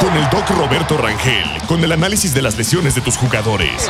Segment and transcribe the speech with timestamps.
[0.00, 3.86] Con el doc Roberto Rangel, con el análisis de las lesiones de tus jugadores.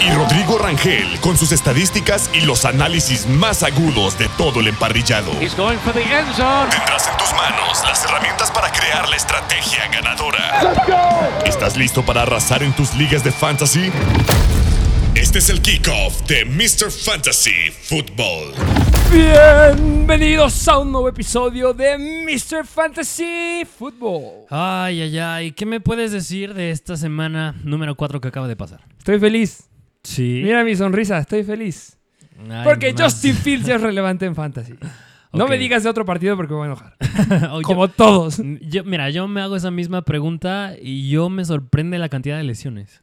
[0.00, 5.32] Y Rodrigo Rangel, con sus estadísticas y los análisis más agudos de todo el emparrillado.
[5.32, 11.40] Tendrás en tus manos las herramientas para crear la estrategia ganadora.
[11.46, 13.90] ¿Estás listo para arrasar en tus ligas de fantasy?
[15.14, 16.90] Este es el kickoff de Mr.
[16.90, 18.52] Fantasy Football.
[19.12, 22.66] Bienvenidos a un nuevo episodio de Mr.
[22.66, 24.46] Fantasy Football.
[24.50, 25.52] Ay, ay, ay.
[25.52, 28.80] ¿Qué me puedes decir de esta semana número 4 que acaba de pasar?
[28.98, 29.68] Estoy feliz.
[30.02, 30.40] Sí.
[30.44, 31.96] Mira mi sonrisa, estoy feliz.
[32.50, 33.02] Ay, Porque más.
[33.02, 34.74] Justin Fields ya es relevante en fantasy.
[35.32, 35.50] No Ok.
[35.50, 36.96] me digas de otro partido porque me voy a enojar.
[37.50, 38.40] Oh, yo- Como todos.
[38.60, 42.44] yo- mira, yo me hago esa misma pregunta y yo me sorprende la cantidad de
[42.44, 43.02] lesiones.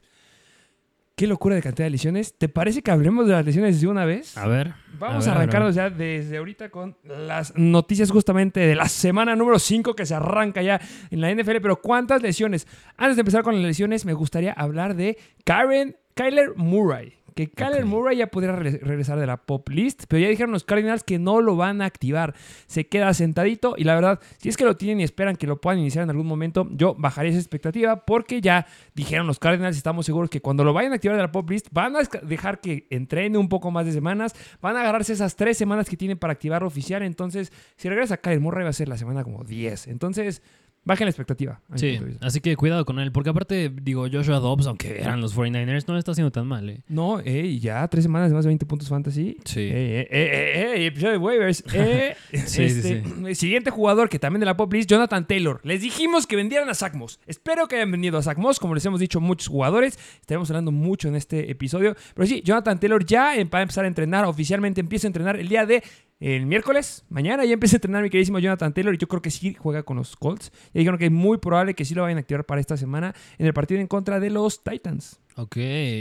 [1.14, 2.36] Qué locura de cantidad de lesiones.
[2.38, 4.36] ¿Te parece que hablemos de las lesiones de una vez?
[4.38, 4.74] A ver.
[4.98, 9.58] Vamos ver, a, arrancarnos ya desde ahorita con las noticias justamente de la semana número
[9.58, 11.60] 5 que se arranca ya en la NFL.
[11.60, 12.66] Pero ¿cuántas lesiones?
[12.96, 17.14] Antes de empezar con las lesiones, me gustaría hablar de Karen, Kyler Murray.
[17.34, 17.84] Que Kyler.
[17.84, 21.18] Murray ya podría re- regresar de la pop list, pero ya dijeron los Cardinals que
[21.18, 22.34] no lo van a activar.
[22.66, 25.60] Se queda sentadito y la verdad, si es que lo tienen y esperan que lo
[25.60, 30.06] puedan iniciar en algún momento, yo bajaría esa expectativa porque ya dijeron los Cardinals, estamos
[30.06, 32.86] seguros que cuando lo vayan a activar de la pop list, van a dejar que
[32.90, 36.32] entrene un poco más de semanas, van a agarrarse esas tres semanas que tienen para
[36.32, 39.88] activarlo oficial, entonces si regresa Kyler Murray va a ser la semana como 10.
[39.88, 40.42] Entonces,
[40.84, 41.60] bajen la expectativa.
[41.74, 43.12] Sí, así que cuidado con él.
[43.12, 46.82] Porque aparte, digo, Joshua Dobbs, aunque eran los 49ers, no está haciendo tan mal, ¿eh?
[46.88, 49.36] No, eh, ya tres semanas de más de 20 puntos fantasy.
[49.44, 49.60] Sí.
[49.60, 51.64] Eh, eh, eh, eh, episodio de waivers.
[51.74, 52.16] Eh,
[52.46, 55.60] Sí, este, sí, siguiente jugador que también de la pop list, Jonathan Taylor.
[55.64, 57.18] Les dijimos que vendieran a Zach Moss.
[57.26, 59.98] Espero que hayan vendido a Zach Moss, como les hemos dicho muchos jugadores.
[60.20, 61.94] Estaremos hablando mucho en este episodio.
[62.14, 64.24] Pero sí, Jonathan Taylor ya va a empezar a entrenar.
[64.24, 65.82] Oficialmente empieza a entrenar el día de
[66.22, 69.32] el miércoles, mañana ya empieza a entrenar mi queridísimo Jonathan Taylor y yo creo que
[69.32, 70.52] sí juega con los Colts.
[70.72, 73.12] Ya dijeron que es muy probable que sí lo vayan a activar para esta semana
[73.38, 75.20] en el partido en contra de los Titans.
[75.36, 75.56] Ok,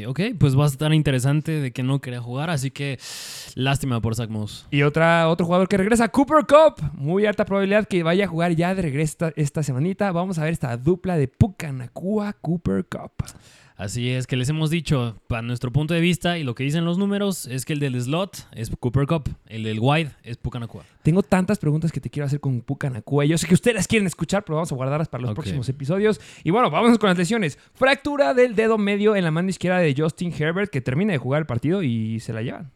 [0.08, 0.20] ok.
[0.38, 3.00] Pues va a estar interesante de que no quería jugar, así que
[3.56, 4.68] lástima por Zach Moss.
[4.72, 6.84] Y otra, otro jugador que regresa, Cooper Cup.
[6.94, 10.12] Muy alta probabilidad que vaya a jugar ya de regreso esta, esta semanita.
[10.12, 13.12] Vamos a ver esta dupla de Pucanacua Cooper Cup.
[13.82, 16.86] Así es que les hemos dicho, para nuestro punto de vista y lo que dicen
[16.86, 20.86] los números, es que el del slot es Cooper Cup, el del wide es Pucanacua.
[21.02, 23.26] Tengo tantas preguntas que te quiero hacer con Pucanacua.
[23.26, 26.22] Yo sé que ustedes las quieren escuchar, pero vamos a guardarlas para los próximos episodios.
[26.44, 27.58] Y bueno, vamos con las lesiones.
[27.74, 31.42] Fractura del dedo medio en la mano izquierda de Justin Herbert, que termina de jugar
[31.42, 32.72] el partido y se la llevan.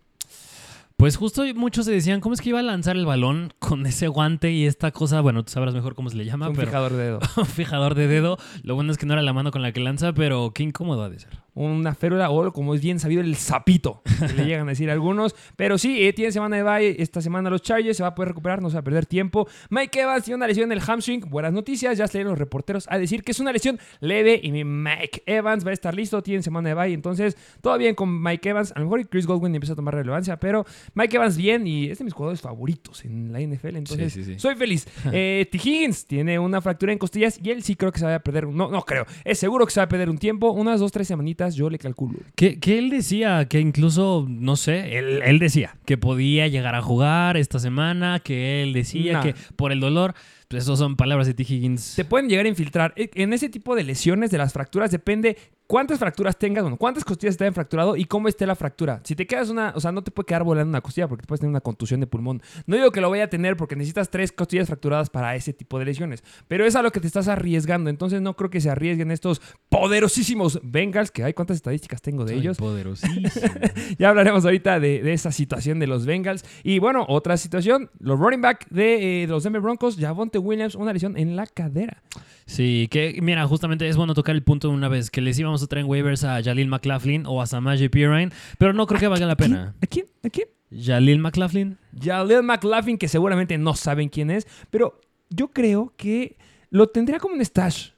[0.97, 4.07] Pues justo muchos se decían, ¿cómo es que iba a lanzar el balón con ese
[4.07, 5.19] guante y esta cosa?
[5.19, 7.19] Bueno, tú sabrás mejor cómo se le llama, Un pero fijador de dedo.
[7.37, 8.37] un fijador de dedo.
[8.63, 11.03] Lo bueno es que no era la mano con la que lanza, pero qué incómodo
[11.03, 11.44] ha de ser.
[11.55, 15.35] Una férula o como es bien sabido el sapito, que le llegan a decir algunos.
[15.55, 18.29] Pero sí, eh, tiene semana de bye esta semana los Chargers, se va a poder
[18.29, 19.47] recuperar, no se va a perder tiempo.
[19.69, 22.97] Mike Evans tiene una lesión en el hamstring, buenas noticias, ya salieron los reporteros a
[22.97, 26.43] decir que es una lesión leve y mi Mike Evans va a estar listo, tiene
[26.43, 28.71] semana de bye, entonces todo bien con Mike Evans.
[28.75, 31.97] A lo mejor Chris Godwin empieza a tomar relevancia, pero Mike Evans bien y es
[31.99, 34.39] de mis jugadores favoritos en la NFL, entonces Sí, sí, sí.
[34.39, 34.85] soy feliz.
[35.17, 35.57] Eh, T.
[35.57, 38.47] Higgins tiene una fractura en costillas y él sí creo que se va a perder,
[38.47, 41.07] no, no creo, es seguro que se va a perder un tiempo, unas dos, tres
[41.07, 42.17] semanitas, yo le calculo.
[42.35, 46.81] Que, que él decía que incluso, no sé, él, él decía que podía llegar a
[46.81, 49.21] jugar esta semana, que él decía Nah.
[49.21, 50.15] que por el dolor,
[50.47, 51.43] pues eso son palabras de T.
[51.43, 51.93] Higgins.
[51.95, 52.93] te pueden llegar a infiltrar.
[52.95, 55.37] E- En ese tipo de lesiones de las fracturas depende
[55.67, 59.01] cuántas fracturas tengas, bueno, cuántas costillas te hayan fracturado y cómo esté la fractura.
[59.03, 61.27] Si te quedas una, o sea, no te puede quedar volando una costilla porque te
[61.27, 62.41] puedes tener una contusión de pulmón.
[62.65, 65.79] No digo que lo vaya a tener porque necesitas tres costillas fracturadas para ese tipo
[65.79, 67.89] de lesiones, pero es a lo que te estás arriesgando.
[67.89, 72.35] Entonces no creo que se arriesguen estos poderosísimos Bengals, que hay cuántas estadísticas tengo de
[72.35, 72.57] ellos.
[72.57, 73.29] Poderosísimo.
[73.97, 76.43] Ya hablaremos ahorita de, de esa situación de los Bengals.
[76.63, 80.75] Y bueno, otra situación, los running back de, eh, de los Denver Broncos, Javonte Williams,
[80.75, 82.01] una lesión en la cadera.
[82.45, 85.63] Sí, que mira, justamente es bueno tocar el punto de una vez, que les íbamos
[85.63, 89.07] a traer en waivers a Jalil McLaughlin o a Samaje Pirine, pero no creo que
[89.07, 89.75] valga la pena.
[89.81, 90.05] ¿A quién?
[90.23, 90.47] ¿A quién?
[90.71, 91.77] Jalil McLaughlin.
[91.99, 94.99] Jaleel McLaughlin, que seguramente no saben quién es, pero
[95.29, 96.37] yo creo que
[96.69, 97.89] lo tendría como un stash.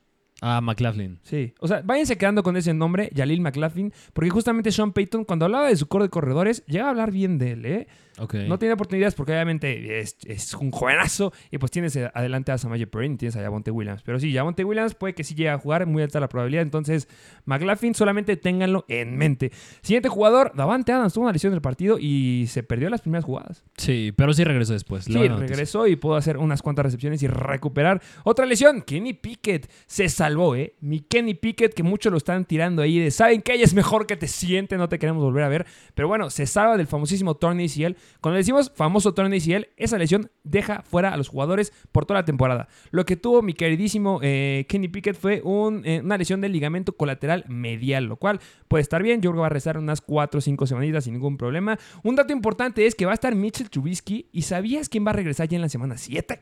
[0.41, 1.19] Ah, McLaughlin.
[1.23, 5.45] Sí, o sea, váyanse quedando con ese nombre, Jalil McLaughlin, porque justamente Sean Payton, cuando
[5.45, 7.87] hablaba de su core de corredores, llegaba a hablar bien de él, ¿eh?
[8.17, 12.87] No tiene oportunidades porque obviamente es, es un jovenazo y pues tienes adelante a Samaje
[12.87, 14.01] Perrin y tienes a Javonte Williams.
[14.03, 16.63] Pero sí, Javonte Williams puede que sí llegue a jugar, muy alta la probabilidad.
[16.63, 17.07] Entonces,
[17.45, 19.51] McLaughlin solamente ténganlo en mente.
[19.81, 23.63] Siguiente jugador, Davante Adams tuvo una lesión del partido y se perdió las primeras jugadas.
[23.77, 25.05] Sí, pero sí regresó después.
[25.05, 28.01] Sí, regresó y pudo hacer unas cuantas recepciones y recuperar.
[28.23, 30.75] Otra lesión, Kenny Pickett se salvó, ¿eh?
[30.81, 34.07] Mi Kenny Pickett, que muchos lo están tirando ahí de, ¿saben que ella es mejor
[34.07, 34.77] que te siente?
[34.77, 35.65] No te queremos volver a ver.
[35.93, 37.95] Pero bueno, se salva del famosísimo torn ACL.
[38.21, 42.25] Cuando decimos famoso torn ACL, esa lesión deja fuera a los jugadores por toda la
[42.25, 42.67] temporada.
[42.91, 46.93] Lo que tuvo mi queridísimo eh, Kenny Pickett fue un, eh, una lesión del ligamento
[46.93, 49.21] colateral medial, lo cual puede estar bien.
[49.21, 51.77] Yo creo que va a rezar unas 4 o 5 semanitas sin ningún problema.
[52.03, 54.27] Un dato importante es que va a estar Mitchell Trubisky.
[54.31, 56.39] ¿Y sabías quién va a regresar ya en la semana 7?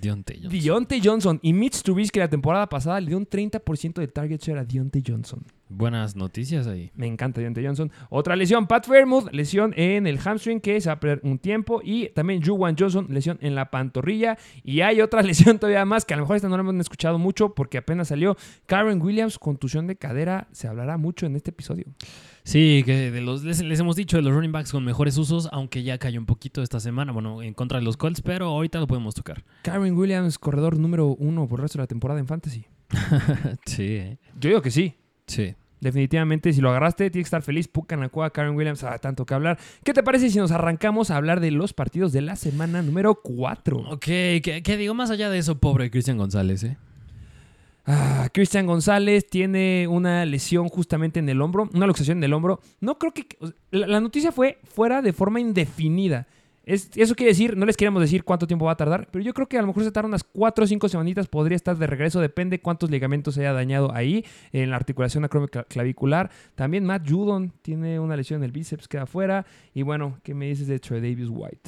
[0.00, 0.60] Deontay Johnson.
[0.60, 1.38] Deontay Johnson.
[1.42, 5.02] Y Mitch Trubisky la temporada pasada le dio un 30% de target share a Deontay
[5.06, 5.44] Johnson.
[5.68, 6.92] Buenas noticias ahí.
[6.94, 7.90] Me encanta Deontay Johnson.
[8.08, 11.80] Otra lesión, Pat Fairmouth, lesión en el hamstring que se va a perder un tiempo.
[11.82, 14.38] Y también Juwan Johnson, lesión en la pantorrilla.
[14.62, 17.18] Y hay otra lesión todavía más que a lo mejor esta no la hemos escuchado
[17.18, 18.36] mucho porque apenas salió.
[18.66, 20.46] Karen Williams, contusión de cadera.
[20.52, 21.86] Se hablará mucho en este episodio.
[22.44, 25.48] Sí, que de los, les, les hemos dicho de los running backs con mejores usos,
[25.50, 28.78] aunque ya cayó un poquito esta semana, bueno, en contra de los Colts, pero ahorita
[28.78, 29.42] lo podemos tocar.
[29.62, 32.64] Karen Williams, corredor número uno por el resto de la temporada en Fantasy.
[33.66, 34.18] sí, eh.
[34.38, 34.94] Yo digo que sí.
[35.26, 35.54] Sí.
[35.78, 37.68] Definitivamente, si lo agarraste, tienes que estar feliz.
[37.68, 39.58] Pucanacua, Karen Williams, ah, tanto que hablar.
[39.84, 43.16] ¿Qué te parece si nos arrancamos a hablar de los partidos de la semana número
[43.16, 43.90] 4?
[43.90, 46.78] Ok, que digo más allá de eso, pobre Cristian González, ¿eh?
[47.86, 52.60] Ah, Cristian González tiene una lesión justamente en el hombro, una luxación en el hombro.
[52.80, 53.26] No creo que.
[53.70, 56.26] La, la noticia fue fuera de forma indefinida.
[56.66, 59.32] Es- eso quiere decir, no les queremos decir cuánto tiempo va a tardar, pero yo
[59.32, 61.86] creo que a lo mejor se tarda unas 4 o 5 semanitas, podría estar de
[61.86, 66.28] regreso, depende cuántos ligamentos se haya dañado ahí, en la articulación acromioclavicular.
[66.56, 69.46] También Matt Judon tiene una lesión en el bíceps, queda fuera.
[69.74, 71.60] Y bueno, ¿qué me dices de Davis White?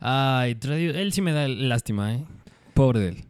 [0.00, 2.24] Ay, él sí me da lástima, ¿eh?
[2.74, 3.24] Pobre de él.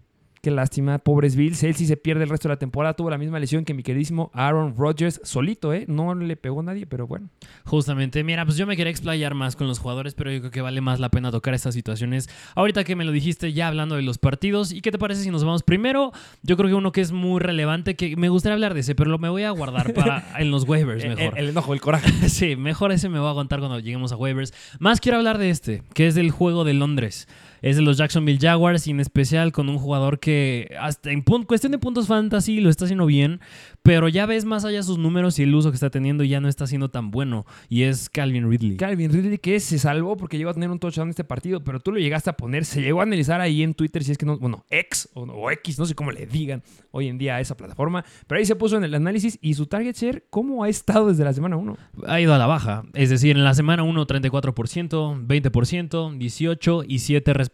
[0.44, 1.62] Qué lástima, pobres Bills.
[1.62, 2.94] Él sí se pierde el resto de la temporada.
[2.94, 5.84] Tuvo la misma lesión que mi queridísimo Aaron Rodgers solito, ¿eh?
[5.86, 7.28] No le pegó nadie, pero bueno.
[7.64, 10.60] Justamente, mira, pues yo me quería explayar más con los jugadores, pero yo creo que
[10.60, 12.28] vale más la pena tocar estas situaciones.
[12.56, 15.30] Ahorita que me lo dijiste ya hablando de los partidos, ¿y qué te parece si
[15.30, 16.10] nos vamos primero?
[16.42, 19.12] Yo creo que uno que es muy relevante, que me gustaría hablar de ese, pero
[19.12, 21.38] lo me voy a guardar para en los waivers El, mejor.
[21.38, 22.10] el enojo, el coraje.
[22.28, 24.52] Sí, mejor ese me voy a aguantar cuando lleguemos a waivers.
[24.80, 27.28] Más quiero hablar de este, que es del juego de Londres.
[27.62, 31.72] Es de los Jacksonville Jaguars y en especial con un jugador que hasta en cuestión
[31.72, 33.40] de puntos fantasy lo está haciendo bien,
[33.82, 36.48] pero ya ves más allá sus números y el uso que está teniendo ya no
[36.48, 38.76] está siendo tan bueno y es Calvin Ridley.
[38.76, 41.80] Calvin Ridley que se salvó porque llegó a tener un touchdown en este partido, pero
[41.80, 44.26] tú lo llegaste a poner, se llegó a analizar ahí en Twitter, si es que
[44.26, 47.40] no, bueno, X o, o X, no sé cómo le digan hoy en día a
[47.40, 50.68] esa plataforma, pero ahí se puso en el análisis y su target share, ¿cómo ha
[50.68, 51.76] estado desde la semana 1?
[52.06, 52.84] ha ido a la baja.
[52.94, 57.51] Es decir, en la semana 1 34%, 20%, 18 y 7 respectivamente.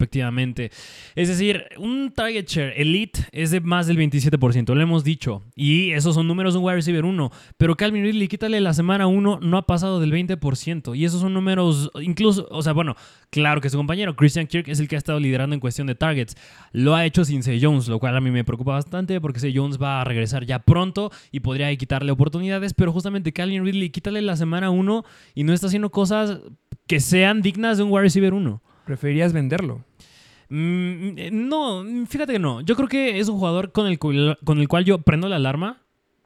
[1.15, 5.45] Es decir, un target share elite es de más del 27%, lo hemos dicho.
[5.55, 7.31] Y esos son números de un wide receiver 1.
[7.57, 10.97] Pero Calvin Ridley, quítale la semana 1, no ha pasado del 20%.
[10.97, 12.95] Y esos son números, incluso, o sea, bueno,
[13.31, 15.95] claro que su compañero Christian Kirk es el que ha estado liderando en cuestión de
[15.95, 16.37] targets.
[16.73, 19.57] Lo ha hecho sin Zay Jones, lo cual a mí me preocupa bastante porque Zay
[19.57, 22.75] Jones va a regresar ya pronto y podría quitarle oportunidades.
[22.75, 25.05] Pero justamente Calvin Ridley, quítale la semana 1
[25.35, 26.41] y no está haciendo cosas
[26.87, 28.63] que sean dignas de un wide receiver 1.
[28.87, 29.85] Preferirías venderlo.
[30.49, 32.61] Mm, eh, no, fíjate que no.
[32.63, 35.37] Yo creo que es un jugador con el, cual, con el cual yo prendo la
[35.37, 35.83] alarma,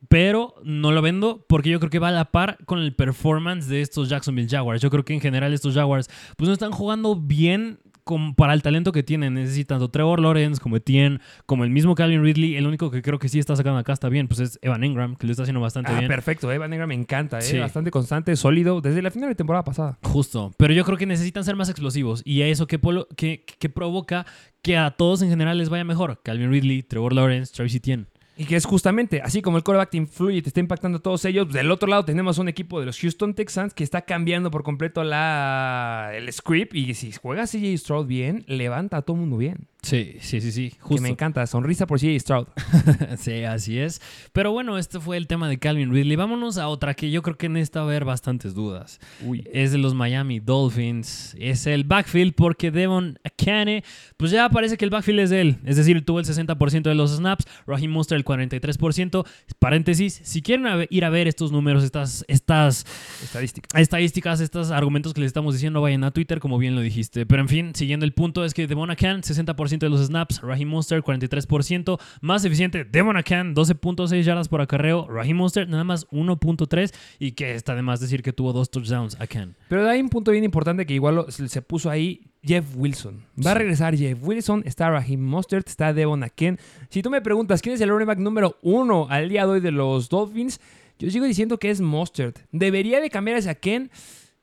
[0.09, 3.69] pero no lo vendo porque yo creo que va a la par con el performance
[3.69, 4.81] de estos Jacksonville Jaguars.
[4.81, 8.63] Yo creo que en general estos Jaguars pues no están jugando bien con- para el
[8.63, 9.35] talento que tienen.
[9.35, 12.57] Necesitan tanto Trevor Lawrence como Etienne, como el mismo Calvin Ridley.
[12.57, 15.17] El único que creo que sí está sacando acá está bien, pues es Evan Ingram,
[15.17, 16.09] que lo está haciendo bastante Ah, bien.
[16.09, 17.59] perfecto, eh, Van Negra me encanta, eh, Sí.
[17.59, 19.99] bastante constante, sólido, desde la final de temporada pasada.
[20.03, 23.45] Justo, pero yo creo que necesitan ser más explosivos y a eso que, polo- que,
[23.59, 24.27] que provoca
[24.63, 26.21] que a todos en general les vaya mejor.
[26.23, 28.07] Calvin Ridley, Trevor Lawrence, Travis Etienne.
[28.37, 31.03] Y que es justamente, así como el quarterback te influye y te está impactando a
[31.03, 34.51] todos ellos, del otro lado tenemos un equipo de los Houston Texans que está cambiando
[34.51, 39.37] por completo la, el script y si juega CJ Stroud bien, levanta a todo mundo
[39.37, 39.69] bien.
[39.85, 42.47] Sí, sí, sí, sí, Que me encanta, sonrisa por CJ Stroud.
[43.19, 44.01] sí, así es.
[44.33, 46.15] Pero bueno, este fue el tema de Calvin Ridley.
[46.15, 49.01] Vámonos a otra que yo creo que en esta va a haber bastantes dudas.
[49.25, 49.43] Uy.
[49.53, 51.35] Es de los Miami Dolphins.
[51.37, 53.83] Es el backfield porque Devon Akane,
[54.17, 55.59] pues ya parece que el backfield es de él.
[55.65, 59.27] Es decir, tuvo el 60% de los snaps, Raheem Monster el 43%.
[59.59, 62.87] paréntesis, si quieren ir a ver estos números, estas, estas
[63.21, 63.81] Estadística.
[63.81, 67.27] estadísticas, estos argumentos que les estamos diciendo, vayan a Twitter, como bien lo dijiste.
[67.27, 70.69] Pero en fin, siguiendo el punto, es que Devon Akan, 60% de los snaps, Raheem
[70.69, 76.93] Monster, 43%, más eficiente, Devon Akan, 12.6 yardas por acarreo, Raheem Monster, nada más 1.3,
[77.19, 79.57] y que está de más decir que tuvo dos touchdowns, Akan.
[79.69, 83.23] Pero hay un punto bien importante que igual se puso ahí Jeff Wilson.
[83.45, 86.59] Va a regresar Jeff Wilson, está Raheem Mostert, está Devon Aken.
[86.89, 89.61] Si tú me preguntas quién es el running back número uno al día de hoy
[89.61, 90.61] de los Dolphins,
[90.99, 92.41] yo sigo diciendo que es Mostert.
[92.51, 93.91] ¿Debería de cambiar ese Aken?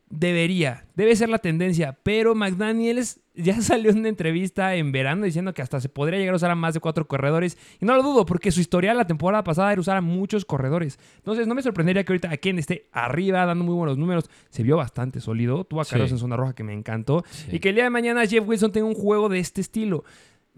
[0.10, 0.86] Debería.
[0.96, 1.98] Debe ser la tendencia.
[2.04, 6.34] Pero McDaniels ya salió en una entrevista en verano diciendo que hasta se podría llegar
[6.34, 7.58] a usar a más de cuatro corredores.
[7.80, 10.98] Y no lo dudo, porque su historial la temporada pasada era usar a muchos corredores.
[11.18, 14.30] Entonces no me sorprendería que ahorita Aken esté arriba, dando muy buenos números.
[14.50, 15.63] Se vio bastante sólido.
[15.63, 15.92] Tuvo a Sí.
[15.92, 17.24] Carlos en zona roja que me encantó.
[17.51, 20.04] Y que el día de mañana Jeff Wilson tenga un juego de este estilo.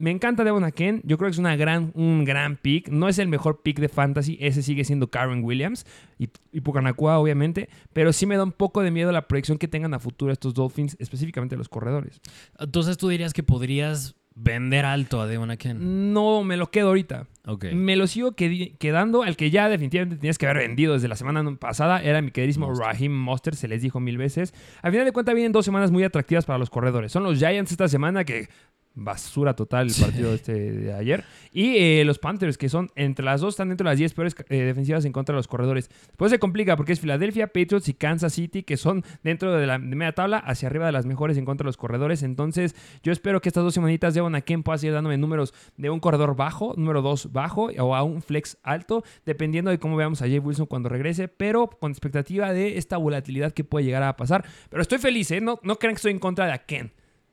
[0.01, 1.01] Me encanta Devon Aken.
[1.05, 2.89] Yo creo que es una gran, un gran pick.
[2.89, 4.37] No es el mejor pick de fantasy.
[4.41, 5.85] Ese sigue siendo Karen Williams
[6.17, 7.69] y, y Pucanacua, obviamente.
[7.93, 10.53] Pero sí me da un poco de miedo la proyección que tengan a futuro estos
[10.53, 12.19] Dolphins, específicamente los corredores.
[12.59, 16.13] Entonces tú dirías que podrías vender alto a Devon Akan.
[16.13, 17.27] No me lo quedo ahorita.
[17.45, 17.65] Ok.
[17.73, 19.23] Me lo sigo quedando.
[19.23, 22.73] Al que ya definitivamente tenías que haber vendido desde la semana pasada era mi queridísimo.
[22.73, 23.57] Raheem Mostert.
[23.57, 24.53] Se les dijo mil veces.
[24.81, 27.11] Al final de cuentas, vienen dos semanas muy atractivas para los corredores.
[27.11, 28.47] Son los Giants esta semana que.
[28.93, 31.23] Basura total el partido este de ayer.
[31.51, 34.35] Y eh, los Panthers, que son entre las dos, están dentro de las 10 peores
[34.49, 35.89] eh, defensivas en contra de los corredores.
[36.07, 39.79] Después se complica porque es Filadelfia, Patriots y Kansas City, que son dentro de la
[39.79, 42.23] de media tabla, hacia arriba de las mejores en contra de los corredores.
[42.23, 45.89] Entonces, yo espero que estas dos semanitas de a quien pueda seguir dándome números de
[45.89, 50.21] un corredor bajo, número 2 bajo, o a un flex alto, dependiendo de cómo veamos
[50.21, 54.15] a Jay Wilson cuando regrese, pero con expectativa de esta volatilidad que puede llegar a
[54.15, 54.45] pasar.
[54.69, 55.41] Pero estoy feliz, ¿eh?
[55.41, 56.91] No, no crean que estoy en contra de Aken.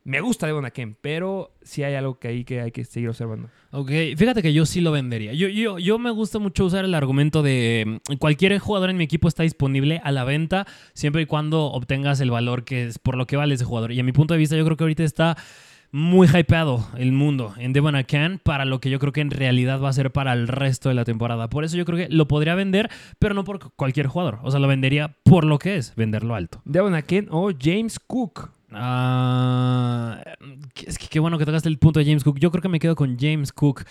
[0.08, 3.50] Me gusta Devon Aken, pero sí hay algo que ahí que hay que seguir observando.
[3.72, 5.34] Ok, fíjate que yo sí lo vendería.
[5.34, 9.04] Yo, yo, yo me gusta mucho usar el argumento de mm, cualquier jugador en mi
[9.04, 13.18] equipo está disponible a la venta siempre y cuando obtengas el valor que es por
[13.18, 13.92] lo que vale ese jugador.
[13.92, 15.36] Y a mi punto de vista yo creo que ahorita está
[15.92, 19.78] muy hypeado el mundo en Devon Akan para lo que yo creo que en realidad
[19.78, 21.50] va a ser para el resto de la temporada.
[21.50, 22.88] Por eso yo creo que lo podría vender,
[23.18, 24.38] pero no por cualquier jugador.
[24.42, 26.62] O sea, lo vendería por lo que es, venderlo alto.
[26.64, 28.56] Devon Aken o James Cook.
[28.72, 30.20] Ah,
[30.86, 32.38] es que qué bueno que tocaste el punto de James Cook.
[32.38, 33.84] Yo creo que me quedo con James Cook.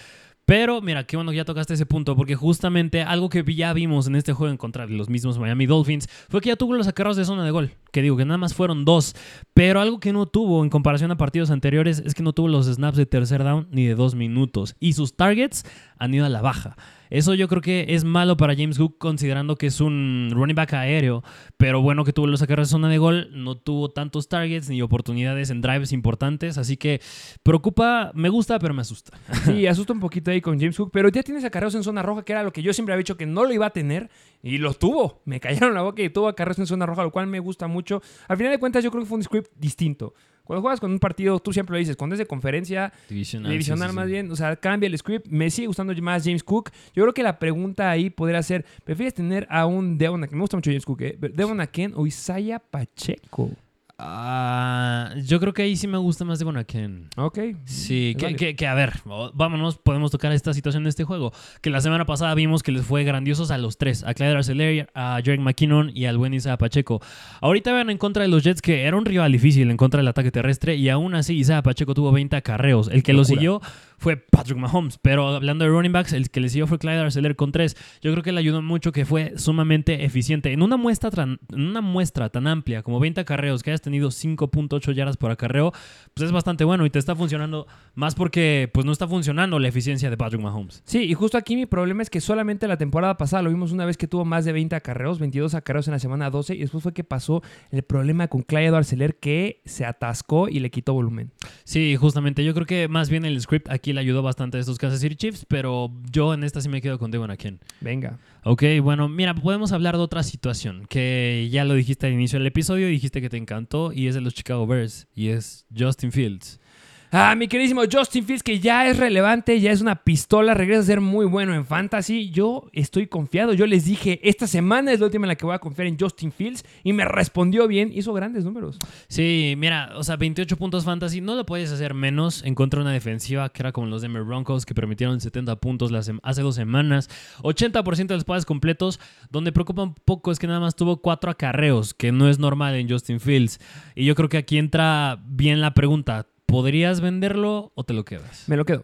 [0.45, 4.07] Pero mira, qué bueno que ya tocaste ese punto, porque justamente algo que ya vimos
[4.07, 6.87] en este juego en contra de los mismos Miami Dolphins fue que ya tuvo los
[6.87, 9.15] acarreos de zona de gol, que digo que nada más fueron dos,
[9.55, 12.67] pero algo que no tuvo en comparación a partidos anteriores es que no tuvo los
[12.67, 15.65] snaps de tercer down ni de dos minutos, y sus targets
[15.97, 16.77] han ido a la baja.
[17.09, 20.73] Eso yo creo que es malo para James Cook considerando que es un running back
[20.73, 21.23] aéreo,
[21.55, 24.81] pero bueno que tuvo los acarreos de zona de gol, no tuvo tantos targets ni
[24.83, 27.01] oportunidades en drives importantes, así que
[27.41, 29.17] preocupa, me gusta, pero me asusta.
[29.47, 32.23] Sí, asusta un poquito ahí con James Cook, pero ya tienes acarreos en zona roja,
[32.23, 34.09] que era lo que yo siempre había dicho que no lo iba a tener,
[34.43, 35.21] y lo tuvo.
[35.25, 37.86] Me callaron la boca y tuvo acarreos en zona roja, lo cual me gusta mucho.
[38.27, 40.13] Al final de cuentas, yo creo que fue un script distinto.
[40.43, 43.89] Cuando juegas con un partido, tú siempre lo dices, cuando es de conferencia, Divisional, divisional
[43.89, 44.11] sí, sí, más sí.
[44.13, 45.27] bien, o sea, cambia el script.
[45.27, 46.71] Me sigue gustando más James Cook.
[46.95, 50.37] Yo creo que la pregunta ahí podría ser, ¿prefieres tener a un Devon Aken?
[50.37, 51.17] Me gusta mucho James Cook, ¿eh?
[51.19, 53.51] Devon Aken o Isaiah Pacheco.
[53.99, 57.09] Ah, yo creo que ahí sí me gusta más de Bonaken.
[57.17, 57.39] Ok.
[57.65, 58.93] Sí, que, que- que, a ver,
[59.33, 61.33] vámonos, podemos tocar esta situación de este juego.
[61.61, 64.89] Que la semana pasada vimos que les fue grandiosos a los tres: a Clyde Arcelor,
[64.93, 67.01] a Jerick McKinnon y al buen Isaiah Pacheco.
[67.41, 70.07] Ahorita van en contra de los Jets, que era un rival difícil en contra del
[70.07, 72.89] ataque terrestre, y aún así Isaiah Pacheco tuvo 20 acarreos.
[72.89, 73.61] El que lo siguió
[73.97, 77.35] fue Patrick Mahomes, pero hablando de running backs, el que le siguió fue Clyde Arcelor
[77.35, 77.75] con 3.
[78.01, 80.53] Yo creo que le ayudó mucho que fue sumamente eficiente.
[80.53, 84.09] En una muestra, tran- en una muestra tan amplia como 20 acarreos, que hayas tenido
[84.09, 85.71] 5.8 yardas por acarreo,
[86.13, 89.67] pues es bastante bueno y te está funcionando más porque pues no está funcionando la
[89.67, 90.83] eficiencia de Patrick Mahomes.
[90.85, 93.85] Sí, y justo aquí mi problema es que solamente la temporada pasada lo vimos una
[93.85, 96.83] vez que tuvo más de 20 acarreos, 22 acarreos en la semana 12, y después
[96.83, 101.31] fue que pasó el problema con Clyde Arcelor que se atascó y le quitó volumen.
[101.63, 102.43] Sí, justamente.
[102.43, 105.15] Yo creo que más bien el script aquí le ayudó bastante a estos Kansas City
[105.15, 107.59] Chiefs, pero yo en esta sí me quedo con Devon Aken.
[107.81, 108.19] Venga.
[108.43, 112.47] Ok, bueno, mira, podemos hablar de otra situación que ya lo dijiste al inicio del
[112.47, 116.59] episodio, dijiste que te encantó y es de los Chicago Bears y es Justin Fields.
[117.09, 120.83] Ah, mi queridísimo Justin Fields, que ya es relevante, ya es una pistola, regresa a
[120.83, 122.31] ser muy bueno en fantasy.
[122.31, 123.53] Yo estoy confiado.
[123.53, 125.97] Yo les dije, esta semana es la última en la que voy a confiar en
[125.97, 127.91] Justin Fields y me respondió bien.
[127.93, 128.77] Hizo grandes números.
[129.07, 132.87] Sí, mira, o sea, 28 puntos fantasy, no lo puedes hacer menos en contra de
[132.87, 136.55] una defensiva que era como los Denver Broncos que permitieron 70 puntos las hace dos
[136.55, 137.09] semanas,
[137.41, 138.99] 80% de los pases completos,
[139.31, 142.75] donde preocupa un poco es que nada más tuvo cuatro acarreos, que no es normal
[142.75, 143.59] en Justin Fields.
[143.95, 148.45] Y yo creo que aquí entra bien la pregunta, ¿podrías venderlo o te lo quedas?
[148.47, 148.83] Me lo quedo.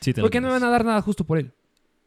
[0.00, 1.52] Sí, te lo Porque no me van a dar nada justo por él.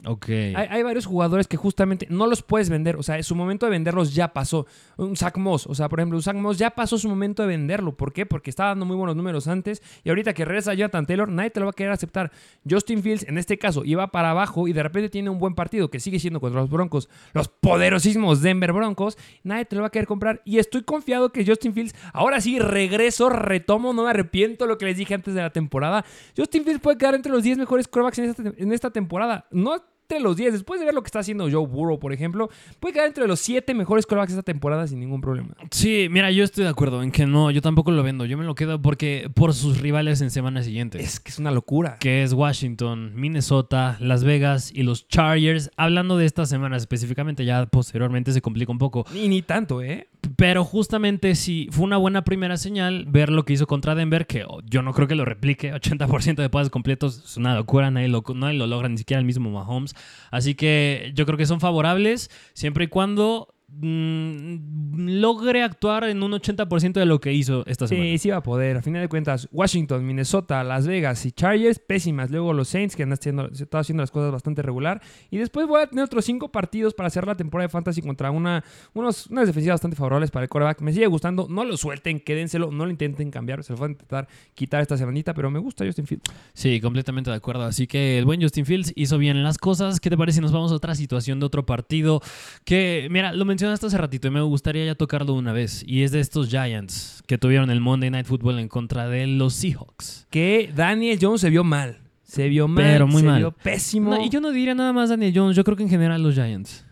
[0.04, 0.30] Ok.
[0.56, 2.98] Hay, varios jugadores que justamente no los puedes vender.
[2.98, 4.68] O sea, su momento de venderlos ya pasó.
[4.98, 7.48] Un Zach Moss, o sea, por ejemplo, un Zach Moss ya pasó su momento de
[7.48, 7.96] venderlo.
[7.96, 8.26] ¿Por qué?
[8.26, 9.82] Porque estaba dando muy buenos números antes.
[10.04, 12.32] Y ahorita que regresa Jonathan Taylor, nadie te lo va a querer aceptar.
[12.70, 15.90] Justin Fields, en este caso, iba para abajo y de repente tiene un buen partido
[15.90, 19.18] que sigue siendo contra los Broncos, los poderosísimos Denver Broncos.
[19.44, 20.42] Nadie te lo va a querer comprar.
[20.46, 24.86] Y estoy confiado que Justin Fields, ahora sí, regreso, retomo, no me arrepiento lo que
[24.86, 26.06] les dije antes de la temporada.
[26.38, 29.48] Justin Fields puede quedar entre los 10 mejores quarterbacks en esta, en esta temporada.
[29.52, 29.74] No
[30.08, 30.54] entre los 10.
[30.54, 33.40] Después de ver lo que está haciendo Joe Burrow, por ejemplo, puede quedar entre los
[33.40, 35.56] 7 mejores quarterbacks esta temporada sin ningún problema.
[35.72, 38.26] Sí, mira, yo estoy de acuerdo en que no, yo tampoco lo vendo.
[38.26, 41.02] Yo me lo quedo porque por sus rivales en semana siguiente.
[41.02, 41.98] Es que es una locura.
[42.00, 45.72] que es Washington, Minnesota, Las Vegas y los Chargers.
[45.76, 49.06] Hablando de esta semana específicamente, ya posteriormente se complica un poco.
[49.14, 50.08] Ni, ni tanto, ¿eh?
[50.38, 54.46] Pero justamente sí, fue una buena primera señal ver lo que hizo contra Denver, que
[54.66, 55.74] yo no creo que lo replique.
[55.74, 59.26] 80% de pases completos es una locura, nadie lo, nadie lo logra, ni siquiera el
[59.26, 59.96] mismo Mahomes.
[60.32, 66.32] Así que yo creo que son favorables siempre y cuando mm, logre actuar en un
[66.32, 68.10] 80% de lo que hizo esta semana.
[68.12, 68.78] Sí, sí va a poder.
[68.78, 72.32] A final de cuentas, Washington, Minnesota, Las Vegas y Chargers, pésimas.
[72.32, 75.02] Luego los Saints, que han haciendo, están haciendo las cosas bastante regular.
[75.30, 78.32] Y después voy a tener otros cinco partidos para hacer la temporada de Fantasy contra
[78.32, 78.64] una,
[78.94, 80.82] unos, unas defensivas bastante favorables para el quarterback.
[80.82, 81.48] Me sigue gustando.
[81.50, 83.64] No lo suelten, quédenselo, no lo intenten cambiar.
[83.64, 86.32] Se lo van a intentar quitar esta semanita, pero me gusta Justin Fields.
[86.54, 87.64] Sí, completamente de acuerdo.
[87.64, 90.00] Así que el buen Justin Fields hizo bien las cosas.
[90.00, 92.22] ¿Qué te parece si nos vamos a otra situación de otro partido?
[92.64, 95.84] Que, mira, lo mencionaste hace ratito y me gustaría ya tocarlo una vez.
[95.88, 99.56] Y es de estos Giants que tuvieron el Monday Night Football en contra de los
[99.56, 100.28] Seahawks.
[100.30, 101.98] Que Daniel Jones se vio mal.
[102.22, 102.84] Se vio mal.
[102.84, 103.40] Pero muy se mal.
[103.40, 104.12] vio pésimo.
[104.12, 106.36] No, y yo no diría nada más Daniel Jones, yo creo que en general los
[106.36, 106.86] Giants.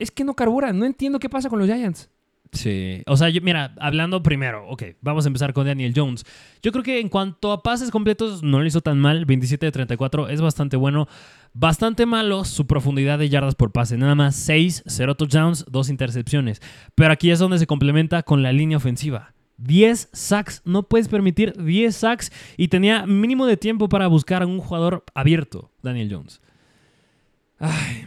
[0.00, 0.76] Es que no carburan.
[0.76, 2.10] No entiendo qué pasa con los Giants.
[2.56, 3.02] Sí.
[3.06, 6.24] O sea, yo- mira, hablando primero, ok, vamos a empezar con Daniel Jones.
[6.62, 9.24] Yo creo que en cuanto a pases completos, no lo hizo tan mal.
[9.26, 11.06] 27 de 34 es bastante bueno.
[11.52, 13.96] Bastante malo su profundidad de yardas por pase.
[13.96, 16.60] Nada más 6, 0 touchdowns, 2 intercepciones.
[16.94, 19.32] Pero aquí es donde se complementa con la línea ofensiva.
[19.58, 24.46] 10 sacks, no puedes permitir 10 sacks y tenía mínimo de tiempo para buscar a
[24.46, 26.42] un jugador abierto, Daniel Jones.
[27.58, 28.06] Ay.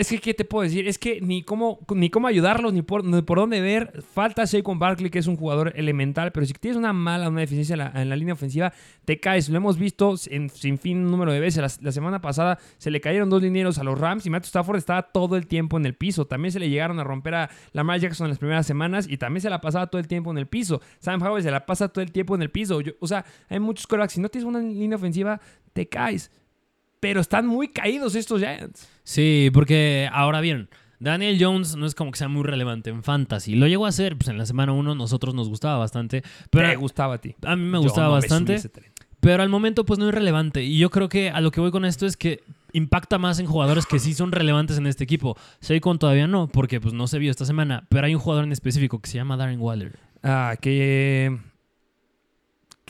[0.00, 0.88] Es que, ¿qué te puedo decir?
[0.88, 4.02] Es que ni cómo, ni cómo ayudarlos, ni por, dónde ver.
[4.14, 7.92] Falta Saquon Barkley, que es un jugador elemental, pero si tienes una mala, una deficiencia
[7.94, 8.72] en la, línea ofensiva,
[9.04, 9.50] te caes.
[9.50, 11.82] Lo hemos visto en, sin fin número de veces.
[11.82, 15.02] La, semana pasada se le cayeron dos linieros a los Rams y Matthew Stafford estaba
[15.02, 16.26] todo el tiempo en el piso.
[16.26, 19.42] También se le llegaron a romper a Lamar Jackson en las primeras semanas y también
[19.42, 20.80] se la pasaba todo el tiempo en el piso.
[21.00, 22.80] Sam Howell se la pasa todo el tiempo en el piso.
[23.00, 24.14] O sea, hay muchos quarterbacks.
[24.14, 25.42] Si no tienes una línea ofensiva,
[25.74, 26.30] te caes.
[27.00, 28.88] Pero están muy caídos estos Giants.
[29.02, 30.68] Sí, porque ahora bien,
[31.00, 33.54] Daniel Jones no es como que sea muy relevante en fantasy.
[33.54, 36.22] Lo llegó a hacer pues, en la semana 1, nosotros nos gustaba bastante.
[36.50, 37.34] Pero te gustaba a ti.
[37.42, 38.60] a mí me gustaba no bastante.
[39.20, 40.62] Pero al momento, pues no es relevante.
[40.62, 43.46] Y yo creo que a lo que voy con esto es que impacta más en
[43.46, 45.36] jugadores que sí son relevantes en este equipo.
[45.60, 47.86] Saquon todavía no, porque pues no se vio esta semana.
[47.88, 49.98] Pero hay un jugador en específico que se llama Darren Waller.
[50.22, 51.38] Ah, que.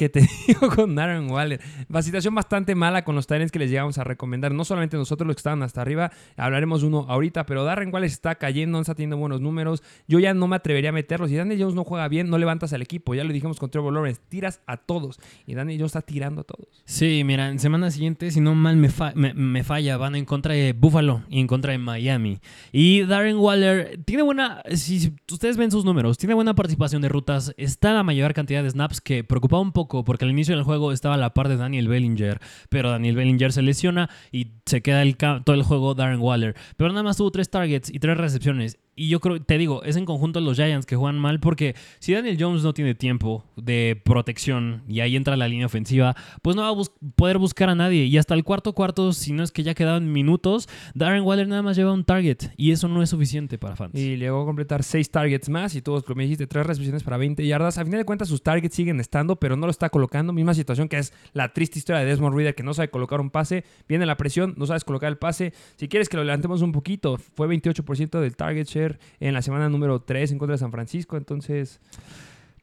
[0.01, 1.61] Que te digo con Darren Waller.
[1.91, 4.55] La situación bastante mala con los Tyrants que les llegamos a recomendar.
[4.55, 8.37] No solamente nosotros los que estaban hasta arriba, hablaremos uno ahorita, pero Darren Waller está
[8.37, 9.83] cayendo, no está teniendo buenos números.
[10.09, 11.29] Yo ya no me atrevería a meterlos.
[11.29, 13.15] Si Daniel Jones no juega bien, no levantas al equipo.
[13.15, 15.21] Ya lo dijimos con Trevor Lawrence, tiras a todos.
[15.47, 16.83] Y Daniel Jones está tirando a todos.
[16.87, 20.25] Sí, mira, en semana siguiente, si no mal me, fa- me- me falla, van en
[20.25, 22.39] contra de Buffalo y en contra de Miami.
[22.73, 27.53] Y Darren Waller tiene buena, si ustedes ven sus números, tiene buena participación de rutas,
[27.59, 30.93] está la mayor cantidad de snaps que preocupaba un poco porque al inicio del juego
[30.93, 35.03] estaba a la par de Daniel Bellinger, pero Daniel Bellinger se lesiona y se queda
[35.03, 36.55] el todo el juego Darren Waller.
[36.77, 38.79] Pero nada más tuvo tres targets y tres recepciones.
[39.01, 42.13] Y yo creo, te digo, es en conjunto los Giants que juegan mal porque si
[42.13, 46.61] Daniel Jones no tiene tiempo de protección y ahí entra la línea ofensiva, pues no
[46.61, 46.85] va a
[47.17, 48.05] poder buscar a nadie.
[48.05, 51.63] Y hasta el cuarto cuarto, si no es que ya quedaban minutos, Darren Waller nada
[51.63, 53.95] más lleva un target y eso no es suficiente para fans.
[53.95, 57.17] Y llegó a completar 6 targets más y todos, como me dijiste, 3 recepciones para
[57.17, 57.79] 20 yardas.
[57.79, 60.35] A final de cuentas, sus targets siguen estando, pero no lo está colocando.
[60.35, 63.31] Misma situación que es la triste historia de Desmond Reader, que no sabe colocar un
[63.31, 63.65] pase.
[63.89, 65.55] Viene la presión, no sabes colocar el pase.
[65.77, 68.90] Si quieres que lo levantemos un poquito, fue 28% del target share
[69.21, 71.17] en la semana número 3 en contra de San Francisco.
[71.17, 71.81] Entonces,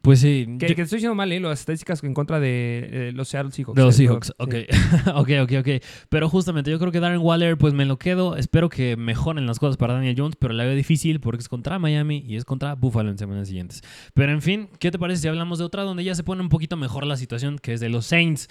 [0.01, 1.39] Pues sí, que, yo- que estoy diciendo mal, ¿eh?
[1.39, 3.75] Las estadísticas en contra de eh, los Seattle Seahawks.
[3.75, 4.55] De los eh, Seahawks, ok.
[5.15, 5.83] ok, ok, ok.
[6.07, 8.37] Pero justamente yo creo que Darren Waller, pues me lo quedo.
[8.37, 11.77] Espero que mejoren las cosas para Daniel Jones, pero la veo difícil porque es contra
[11.77, 13.81] Miami y es contra Buffalo en semanas siguientes.
[14.13, 16.49] Pero en fin, ¿qué te parece si hablamos de otra donde ya se pone un
[16.49, 18.47] poquito mejor la situación, que es de los Saints?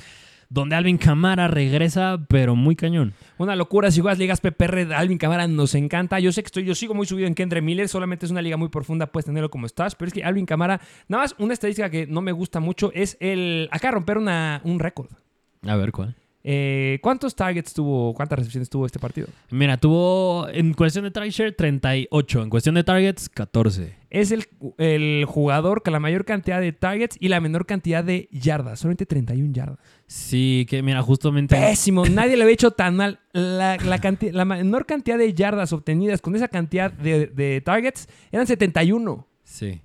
[0.48, 3.14] Donde Alvin Kamara regresa, pero muy cañón.
[3.38, 3.90] Una locura.
[3.90, 6.20] Si juegas ligas PPR, Alvin Camara nos encanta.
[6.20, 7.88] Yo sé que estoy, yo sigo muy subido en Kendre Miller.
[7.88, 9.94] Solamente es una liga muy profunda, puedes tenerlo como estás.
[9.94, 13.16] Pero es que Alvin Camara, nada más una estadística que no me gusta mucho es
[13.20, 13.68] el.
[13.72, 15.08] Acá romper una, un récord.
[15.62, 16.14] A ver cuál.
[16.48, 19.26] Eh, ¿Cuántos targets tuvo, cuántas recepciones tuvo este partido?
[19.50, 23.96] Mira, tuvo en cuestión de target share 38, en cuestión de targets 14.
[24.10, 24.46] Es el,
[24.78, 29.06] el jugador con la mayor cantidad de targets y la menor cantidad de yardas, solamente
[29.06, 29.78] 31 yardas.
[30.06, 31.56] Sí, que mira, justamente...
[31.56, 33.18] Pésimo, nadie le había hecho tan mal.
[33.32, 38.08] La, la, canti- la menor cantidad de yardas obtenidas con esa cantidad de, de targets
[38.30, 39.26] eran 71.
[39.42, 39.80] Sí,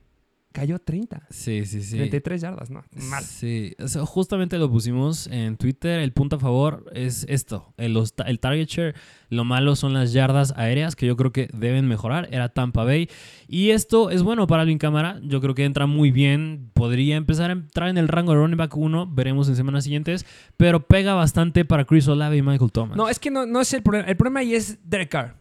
[0.53, 1.27] Cayó a 30.
[1.29, 1.95] sí, sí, sí.
[1.95, 2.83] 33 yardas, no.
[3.09, 3.23] Mal.
[3.23, 6.01] Sí, o sea, justamente lo pusimos en Twitter.
[6.01, 8.95] El punto a favor es esto: el, los el target share.
[9.29, 12.27] Lo malo son las yardas aéreas que yo creo que deben mejorar.
[12.31, 13.09] Era Tampa Bay.
[13.47, 15.21] Y esto es bueno para Alvin Cámara.
[15.23, 16.69] Yo creo que entra muy bien.
[16.73, 19.07] Podría empezar a entrar en el rango de running back 1.
[19.07, 20.25] Veremos en semanas siguientes.
[20.57, 22.97] Pero pega bastante para Chris Olave y Michael Thomas.
[22.97, 24.05] No, es que no, no es el problema.
[24.09, 25.35] El problema ahí es Derek Carr.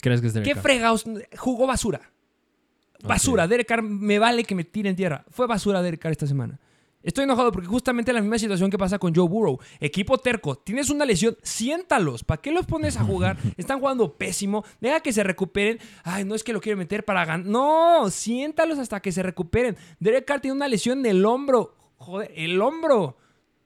[0.00, 0.62] ¿Crees que es Derek ¿Qué Carr?
[0.62, 1.04] fregados?
[1.36, 2.00] Jugó basura.
[3.02, 3.46] Basura.
[3.46, 5.24] Derek Carr, me vale que me tire en tierra.
[5.30, 6.58] Fue basura Derek Carr esta semana.
[7.06, 9.60] Estoy enojado porque justamente la misma situación que pasa con Joe Burrow.
[9.78, 12.24] Equipo terco, tienes una lesión, siéntalos.
[12.24, 13.36] ¿Para qué los pones a jugar?
[13.56, 14.64] Están jugando pésimo.
[14.80, 15.78] Deja que se recuperen.
[16.02, 17.46] Ay, no es que lo quiero meter para ganar.
[17.46, 19.76] No, siéntalos hasta que se recuperen.
[20.00, 21.76] Derek Carr tiene una lesión en el hombro.
[21.98, 23.16] Joder, el hombro.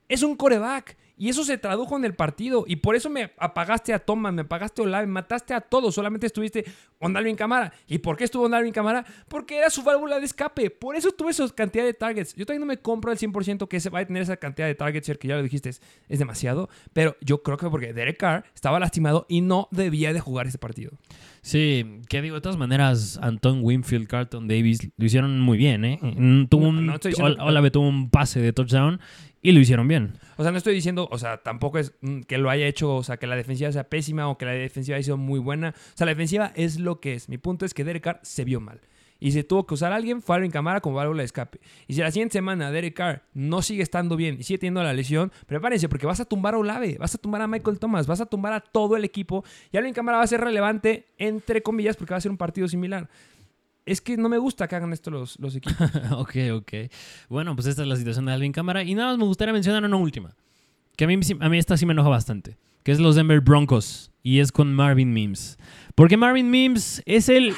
[0.07, 0.99] Es un coreback.
[1.21, 2.65] Y eso se tradujo en el partido.
[2.67, 5.95] Y por eso me apagaste a Thomas, me apagaste a Olave, mataste a todos.
[5.95, 6.65] Solamente estuviste
[6.99, 7.75] Ondalvin Camara.
[7.87, 9.05] ¿Y por qué estuvo Ondalvin Camara?
[9.29, 10.71] Porque era su válvula de escape.
[10.71, 12.35] Por eso tuve esa cantidad de targets.
[12.37, 14.75] Yo también no me compro al 100% que se va a tener esa cantidad de
[14.75, 16.71] targets, que ya lo dijiste, es, es demasiado.
[16.95, 20.57] Pero yo creo que porque Derek Carr estaba lastimado y no debía de jugar ese
[20.57, 20.93] partido.
[21.43, 25.99] Sí, que digo, de todas maneras, Anton Winfield, Carlton Davis lo hicieron muy bien, ¿eh?
[26.01, 26.97] Mm, Tuvo un, no
[27.41, 29.01] Olave tuvo un pase de touchdown
[29.43, 30.15] y lo hicieron bien.
[30.37, 33.03] O sea, no estoy diciendo, o sea, tampoco es mm, que lo haya hecho, o
[33.03, 35.75] sea, que la defensiva sea pésima o que la defensiva haya sido muy buena.
[35.77, 37.29] O sea, la defensiva es lo que es.
[37.29, 38.81] Mi punto es que Derek Carr se vio mal.
[39.23, 41.61] Y si tuvo que usar a alguien, fue Alvin Camara como válvula de escape.
[41.87, 44.95] Y si la siguiente semana Derek Carr no sigue estando bien y sigue teniendo la
[44.95, 48.23] lesión, prepárense porque vas a tumbar a Olave, vas a tumbar a Michael Thomas, vas
[48.23, 49.45] a tumbar a todo el equipo.
[49.71, 52.67] Y Alvin Camara va a ser relevante, entre comillas, porque va a ser un partido
[52.67, 53.11] similar.
[53.91, 55.77] Es que no me gusta que hagan esto los, los equipos.
[56.13, 56.73] ok, ok.
[57.29, 58.85] Bueno, pues esta es la situación de Alvin Cámara.
[58.85, 60.37] Y nada más me gustaría mencionar una última.
[60.97, 62.57] Que a mí, a mí esta sí me enoja bastante.
[62.85, 64.13] Que es los Denver Broncos.
[64.23, 65.59] Y es con Marvin Mims.
[65.97, 67.53] Porque Marvin Mims es el...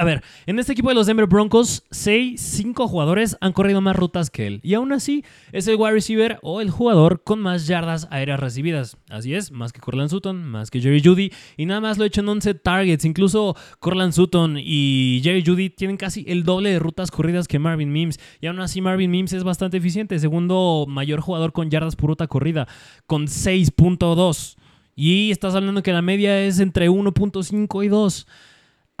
[0.00, 3.94] A ver, en este equipo de los Denver Broncos, 6, 5 jugadores han corrido más
[3.94, 4.60] rutas que él.
[4.62, 8.96] Y aún así, es el wide receiver o el jugador con más yardas aéreas recibidas.
[9.10, 11.30] Así es, más que Cortland Sutton, más que Jerry Judy.
[11.58, 13.04] Y nada más lo he hecho en 11 targets.
[13.04, 17.92] Incluso Cortland Sutton y Jerry Judy tienen casi el doble de rutas corridas que Marvin
[17.92, 18.18] Mims.
[18.40, 20.18] Y aún así, Marvin Mims es bastante eficiente.
[20.18, 22.66] Segundo mayor jugador con yardas por ruta corrida,
[23.06, 24.56] con 6.2.
[24.96, 28.26] Y estás hablando que la media es entre 1.5 y 2.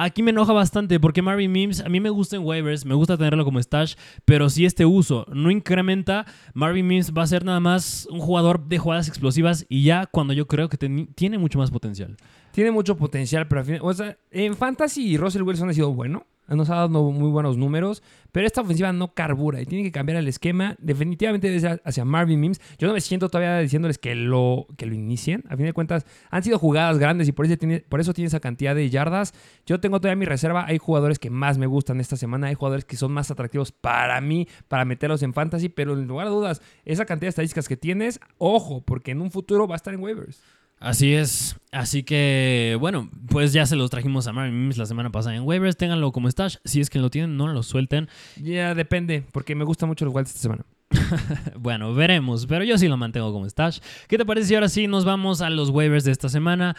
[0.02, 3.18] Aquí me enoja bastante porque Marvin Mims, a mí me gusta en waivers, me gusta
[3.18, 7.60] tenerlo como stash, pero si este uso no incrementa, Marvin Mims va a ser nada
[7.60, 11.70] más un jugador de jugadas explosivas y ya cuando yo creo que tiene mucho más
[11.70, 12.16] potencial.
[12.50, 16.26] Tiene mucho potencial, pero al final, o sea, en Fantasy Russell Wilson ha sido bueno,
[16.56, 20.18] nos ha dado muy buenos números, pero esta ofensiva no carbura y tiene que cambiar
[20.18, 20.76] el esquema.
[20.78, 22.60] Definitivamente hacia Marvin Mims.
[22.78, 25.44] Yo no me siento todavía diciéndoles que lo, que lo inicien.
[25.48, 28.28] A fin de cuentas, han sido jugadas grandes y por eso, tiene, por eso tiene
[28.28, 29.34] esa cantidad de yardas.
[29.66, 30.64] Yo tengo todavía mi reserva.
[30.66, 32.48] Hay jugadores que más me gustan esta semana.
[32.48, 36.26] Hay jugadores que son más atractivos para mí, para meterlos en Fantasy, pero en lugar
[36.26, 39.76] de dudas, esa cantidad de estadísticas que tienes, ojo, porque en un futuro va a
[39.76, 40.42] estar en waivers.
[40.80, 41.56] Así es.
[41.72, 45.42] Así que, bueno, pues ya se los trajimos a Marvin Mims la semana pasada en
[45.42, 45.76] waivers.
[45.76, 46.56] Ténganlo como stash.
[46.64, 48.08] Si es que lo tienen, no lo suelten.
[48.36, 50.64] Ya depende, porque me gustan mucho los Wilds esta semana.
[51.56, 53.80] Bueno, veremos, pero yo sí lo mantengo como stash.
[54.08, 56.74] ¿Qué te parece si ahora sí nos vamos a los waivers de esta semana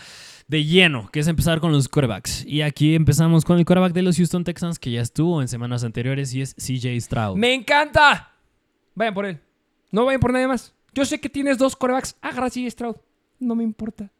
[0.47, 2.43] de lleno, que es empezar con los quarterbacks?
[2.45, 5.83] Y aquí empezamos con el quarterback de los Houston Texans, que ya estuvo en semanas
[5.83, 7.37] anteriores y es CJ Stroud.
[7.37, 8.33] ¡Me encanta!
[8.95, 9.39] Vayan por él.
[9.91, 10.73] No vayan por nadie más.
[10.93, 12.17] Yo sé que tienes dos corebacks.
[12.21, 12.95] Agarra a Stroud.
[13.41, 14.13] No me importa.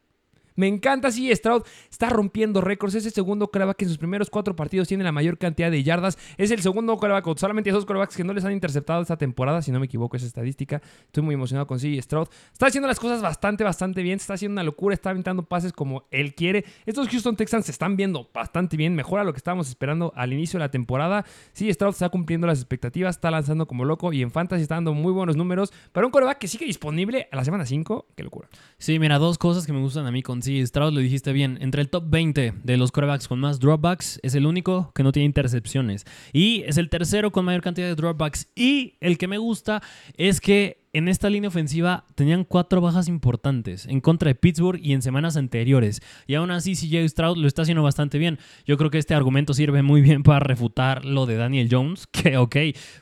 [0.56, 2.94] Me encanta si Stroud está rompiendo récords.
[2.94, 5.82] Es el segundo coreback que en sus primeros cuatro partidos tiene la mayor cantidad de
[5.82, 6.18] yardas.
[6.36, 9.62] Es el segundo coreback con solamente dos corebacks que no les han interceptado esta temporada.
[9.62, 10.82] Si no me equivoco, esa estadística.
[11.06, 12.28] Estoy muy emocionado con CJ Stroud.
[12.52, 14.16] Está haciendo las cosas bastante, bastante bien.
[14.16, 14.94] Está haciendo una locura.
[14.94, 16.64] Está aventando pases como él quiere.
[16.86, 18.94] Estos Houston Texans se están viendo bastante bien.
[18.94, 21.24] Mejora lo que estábamos esperando al inicio de la temporada.
[21.54, 23.16] CJ Stroud está cumpliendo las expectativas.
[23.16, 24.12] Está lanzando como loco.
[24.12, 25.72] Y en Fantasy está dando muy buenos números.
[25.92, 28.06] Para un coreback que sigue disponible a la semana 5.
[28.14, 28.48] Qué locura.
[28.78, 31.58] Sí, mira, dos cosas que me gustan a mí con CJ Stroud, lo dijiste bien.
[31.60, 35.12] Entre el top 20 de los quarterbacks con más dropbacks, es el único que no
[35.12, 36.04] tiene intercepciones.
[36.32, 38.48] Y es el tercero con mayor cantidad de dropbacks.
[38.54, 39.82] Y el que me gusta
[40.16, 44.92] es que en esta línea ofensiva tenían cuatro bajas importantes en contra de Pittsburgh y
[44.92, 46.02] en semanas anteriores.
[46.26, 48.38] Y aún así, CJ Stroud lo está haciendo bastante bien.
[48.66, 52.36] Yo creo que este argumento sirve muy bien para refutar lo de Daniel Jones, que
[52.36, 52.56] ok,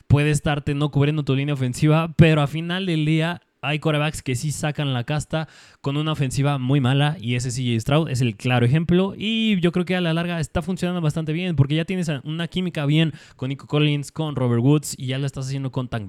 [0.07, 4.35] puede estarte no cubriendo tu línea ofensiva, pero a final del día hay quarterbacks que
[4.35, 5.47] sí sacan la casta
[5.81, 9.71] con una ofensiva muy mala y ese CJ Stroud es el claro ejemplo y yo
[9.71, 13.13] creo que a la larga está funcionando bastante bien porque ya tienes una química bien
[13.35, 16.01] con Nico Collins, con Robert Woods y ya lo estás haciendo con Tank.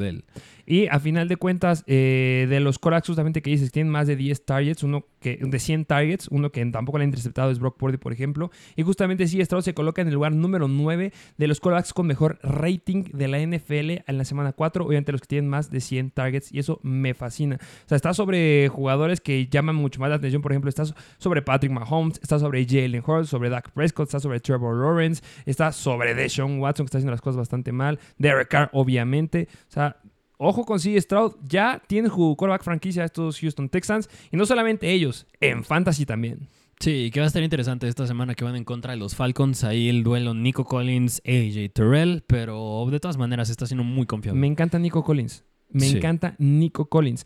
[0.67, 4.17] Y a final de cuentas, eh, de los quarterbacks justamente que dices, tienen más de
[4.17, 7.77] 10 targets, uno que de 100 targets, uno que tampoco le ha interceptado es Brock
[7.77, 8.51] Purdy, por ejemplo.
[8.77, 12.07] Y justamente CJ Stroud se coloca en el lugar número 9 de los quarterbacks con
[12.07, 15.81] mejor rating de la NFL en la semana 4, obviamente los que tienen más de
[15.81, 17.57] 100 targets y eso me fascina.
[17.61, 20.85] O sea, está sobre jugadores que llaman mucho más la atención, por ejemplo, está
[21.19, 25.73] sobre Patrick Mahomes, está sobre Jalen Hurts, sobre Dak Prescott, está sobre Trevor Lawrence, está
[25.73, 29.49] sobre Deshaun Watson, que está haciendo las cosas bastante mal, Derek Carr, obviamente.
[29.69, 29.97] O sea,
[30.43, 34.91] ojo con CJ Stroud, ya tiene su quarterback franquicia estos Houston Texans y no solamente
[34.91, 36.49] ellos, en fantasy también.
[36.81, 39.63] Sí, que va a estar interesante esta semana que van en contra de los Falcons.
[39.63, 44.41] Ahí el duelo Nico Collins, AJ Terrell, pero de todas maneras está siendo muy confiable.
[44.41, 45.45] Me encanta Nico Collins.
[45.71, 47.25] Me encanta Nico Collins.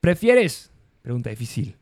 [0.00, 0.72] ¿Prefieres?
[1.02, 1.76] Pregunta difícil.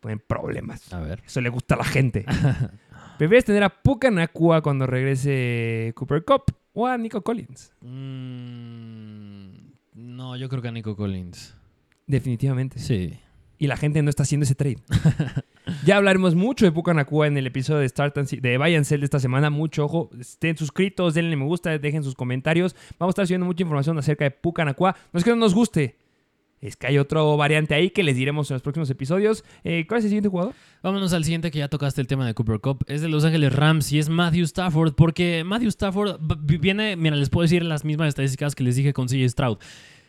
[0.00, 0.92] Ponen problemas.
[0.92, 1.22] A ver.
[1.24, 2.26] Eso le gusta a la gente.
[3.18, 7.72] ¿Prefieres tener a Puka Nakua cuando regrese Cooper Cup o a Nico Collins?
[7.80, 9.54] Mm,
[9.94, 11.56] no, yo creo que a Nico Collins.
[12.06, 12.78] Definitivamente.
[12.78, 13.18] Sí.
[13.56, 14.78] Y la gente no está haciendo ese trade.
[15.86, 18.84] ya hablaremos mucho de Puka Nakua en el episodio de Start and de Buy and
[18.84, 19.48] Sell de esta semana.
[19.48, 20.10] Mucho ojo.
[20.18, 22.74] Estén suscritos, denle me gusta, dejen sus comentarios.
[22.98, 24.96] Vamos a estar subiendo mucha información acerca de Puka Nakua.
[25.12, 25.96] No es que no nos guste,
[26.60, 29.44] es que hay otro variante ahí que les diremos en los próximos episodios.
[29.64, 30.54] Eh, ¿Cuál es el siguiente jugador?
[30.82, 32.84] Vámonos al siguiente que ya tocaste el tema de Cooper Cup.
[32.88, 34.94] Es de Los Ángeles Rams y es Matthew Stafford.
[34.94, 39.08] Porque Matthew Stafford viene, mira, les puedo decir las mismas estadísticas que les dije con
[39.08, 39.58] CJ Stroud.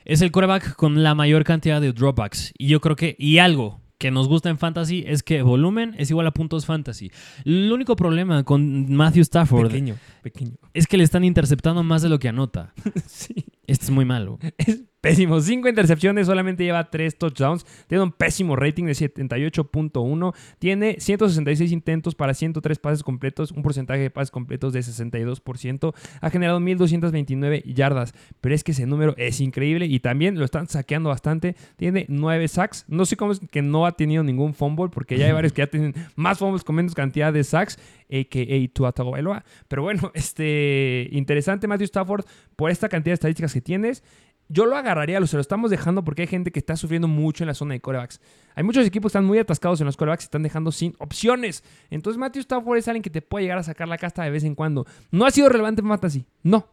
[0.05, 2.53] Es el quarterback con la mayor cantidad de dropbacks.
[2.57, 6.09] Y yo creo que, y algo que nos gusta en fantasy es que volumen es
[6.09, 7.11] igual a puntos fantasy.
[7.43, 10.53] El único problema con Matthew Stafford pequeño, pequeño.
[10.73, 12.73] es que le están interceptando más de lo que anota.
[13.07, 13.45] sí.
[13.67, 14.37] Esto es muy malo.
[14.57, 15.39] Es pésimo.
[15.39, 17.63] Cinco intercepciones, solamente lleva tres touchdowns.
[17.85, 20.33] Tiene un pésimo rating de 78.1.
[20.57, 25.93] Tiene 166 intentos para 103 pases completos, un porcentaje de pases completos de 62%.
[26.21, 28.15] Ha generado 1.229 yardas.
[28.41, 31.55] Pero es que ese número es increíble y también lo están saqueando bastante.
[31.75, 32.85] Tiene 9 sacks.
[32.87, 35.61] No sé cómo es que no ha tenido ningún fumble, porque ya hay varios que
[35.61, 37.77] ya tienen más fumbles con menos cantidad de sacks,
[38.09, 38.73] a.k.a.
[38.73, 39.45] Tua Tagovailoa.
[39.67, 44.03] Pero bueno, este, interesante Matthew Stafford por esta cantidad de estadísticas que tienes.
[44.47, 47.43] Yo lo agarraría, lo, se lo estamos dejando porque hay gente que está sufriendo mucho
[47.43, 48.21] en la zona de corebacks.
[48.53, 51.63] Hay muchos equipos que están muy atascados en los corebacks y están dejando sin opciones.
[51.89, 54.43] Entonces Matthew Stafford es alguien que te puede llegar a sacar la casta de vez
[54.43, 54.85] en cuando.
[55.11, 56.67] No ha sido relevante en Fantasy, no.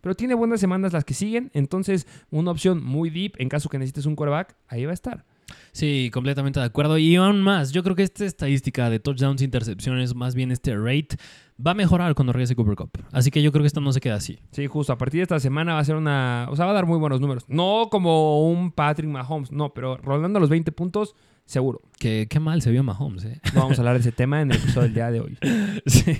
[0.00, 1.50] Pero tiene buenas semanas las que siguen.
[1.52, 5.24] Entonces una opción muy deep en caso que necesites un coreback, ahí va a estar.
[5.72, 6.98] Sí, completamente de acuerdo.
[6.98, 11.16] Y aún más, yo creo que esta estadística de touchdowns, intercepciones, más bien este rate,
[11.64, 12.90] va a mejorar cuando regrese Cooper Cup.
[13.12, 14.38] Así que yo creo que esto no se queda así.
[14.52, 14.92] Sí, justo.
[14.92, 16.46] A partir de esta semana va a ser una.
[16.50, 17.44] O sea, va a dar muy buenos números.
[17.48, 21.14] No como un Patrick Mahomes, no, pero rondando los 20 puntos,
[21.46, 21.80] seguro.
[21.98, 23.40] Qué, qué mal se vio Mahomes, ¿eh?
[23.54, 25.38] No vamos a hablar de ese tema en el episodio del día de hoy.
[25.86, 26.18] sí,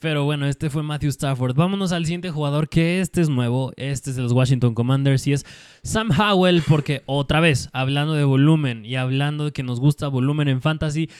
[0.00, 1.54] pero bueno, este fue Matthew Stafford.
[1.54, 3.72] Vámonos al siguiente jugador, que este es nuevo.
[3.76, 5.44] Este es de los Washington Commanders y es
[5.82, 10.48] Sam Howell, porque otra vez, hablando de volumen y hablando de que nos gusta volumen
[10.48, 11.10] en fantasy.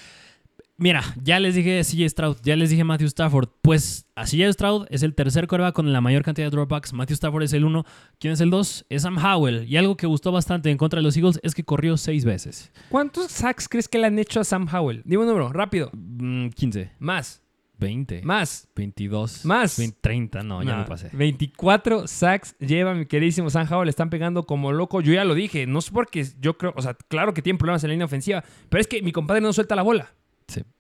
[0.81, 3.49] Mira, ya les dije CJ Stroud, ya les dije Matthew Stafford.
[3.63, 6.93] Pues a CJ Stroud es el tercer coreback con la mayor cantidad de dropbacks.
[6.93, 7.85] Matthew Stafford es el uno.
[8.21, 8.87] ¿Quién es el dos?
[8.89, 9.65] Es Sam Howell.
[9.69, 12.71] Y algo que gustó bastante en contra de los Eagles es que corrió seis veces.
[12.91, 15.03] ¿Cuántos sacks crees que le han hecho a Sam Howell?
[15.05, 15.91] Dime un número, rápido.
[15.91, 16.85] 15.
[16.85, 17.43] Mm, Más.
[17.79, 18.23] 20.
[18.23, 18.69] Más.
[18.77, 19.45] 22.
[19.45, 19.81] Más.
[20.01, 21.11] 30, no, ya me pasé.
[21.13, 23.87] 24 sacks lleva mi queridísimo Sam Howell.
[23.87, 25.01] Le están pegando como loco.
[25.01, 25.67] Yo ya lo dije.
[25.67, 28.45] No es porque yo creo, o sea, claro que tiene problemas en la línea ofensiva,
[28.69, 30.13] pero es que mi compadre no suelta la bola.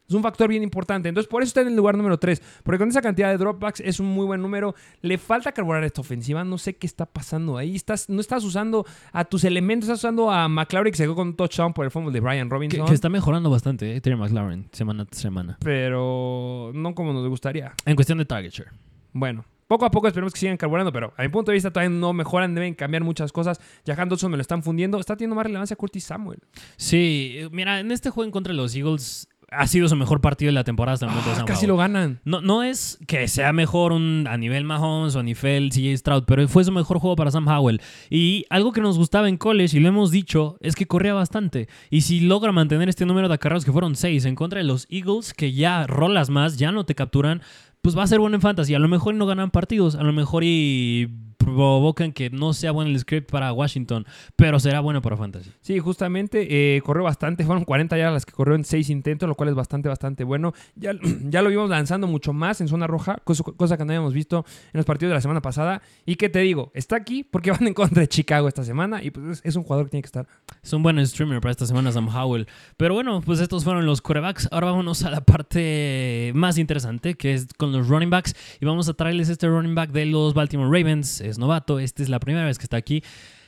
[0.08, 1.08] Es un factor bien importante.
[1.08, 2.40] Entonces, por eso está en el lugar número 3.
[2.62, 4.74] Porque con esa cantidad de dropbacks es un muy buen número.
[5.02, 6.44] Le falta carburar esta ofensiva.
[6.44, 7.76] No sé qué está pasando ahí.
[7.76, 9.88] Estás, no estás usando a tus elementos.
[9.88, 12.48] Estás usando a McLaurin que se quedó con un touchdown por el fumble de Brian
[12.48, 12.86] Robinson.
[12.86, 15.58] Que, está mejorando bastante, eh, Terry McLaurin, semana tras semana.
[15.60, 17.74] Pero no como nos gustaría.
[17.84, 18.70] En cuestión de target share.
[19.12, 21.94] Bueno, poco a poco esperemos que sigan carburando, pero a mi punto de vista todavía
[21.94, 23.60] no mejoran, deben cambiar muchas cosas.
[23.86, 24.98] Jahan Dodson me lo están fundiendo.
[24.98, 26.40] Está teniendo más relevancia Curtis Samuel.
[26.78, 30.48] Sí, mira, en este juego en contra de los Eagles ha sido su mejor partido
[30.48, 31.32] de la temporada hasta el momento.
[31.36, 32.20] Ah, casi lo ganan.
[32.24, 36.24] No, no es que sea mejor un, a nivel Mahomes o a nivel CJ Stroud,
[36.26, 37.80] pero fue su mejor juego para Sam Howell.
[38.10, 41.68] Y algo que nos gustaba en college, y lo hemos dicho, es que corría bastante.
[41.90, 44.86] Y si logra mantener este número de acarreos, que fueron seis, en contra de los
[44.90, 47.42] Eagles, que ya rolas más, ya no te capturan,
[47.80, 48.74] pues va a ser bueno en fantasy.
[48.74, 51.08] A lo mejor no ganan partidos, a lo mejor y
[51.48, 54.06] provocan que no sea bueno el script para Washington,
[54.36, 55.50] pero será bueno para Fantasy.
[55.60, 59.34] Sí, justamente eh, corrió bastante, fueron 40 yardas las que corrió en 6 intentos, lo
[59.34, 60.52] cual es bastante, bastante bueno.
[60.74, 60.92] Ya,
[61.24, 64.44] ya lo vimos lanzando mucho más en zona roja, cosa, cosa que no habíamos visto
[64.72, 65.82] en los partidos de la semana pasada.
[66.06, 69.10] Y que te digo, está aquí porque van en contra de Chicago esta semana y
[69.10, 70.26] pues es, un jugador que tiene que estar.
[70.62, 72.46] Es un buen streamer para esta semana, Sam Howell.
[72.76, 74.48] Pero bueno, pues estos fueron los quarterbacks.
[74.50, 78.34] Ahora vámonos a la parte más interesante, que es con los running backs.
[78.60, 81.20] Y vamos a traerles este running back de los Baltimore Ravens.
[81.20, 83.02] Es novato, esta es la primera vez que está aquí.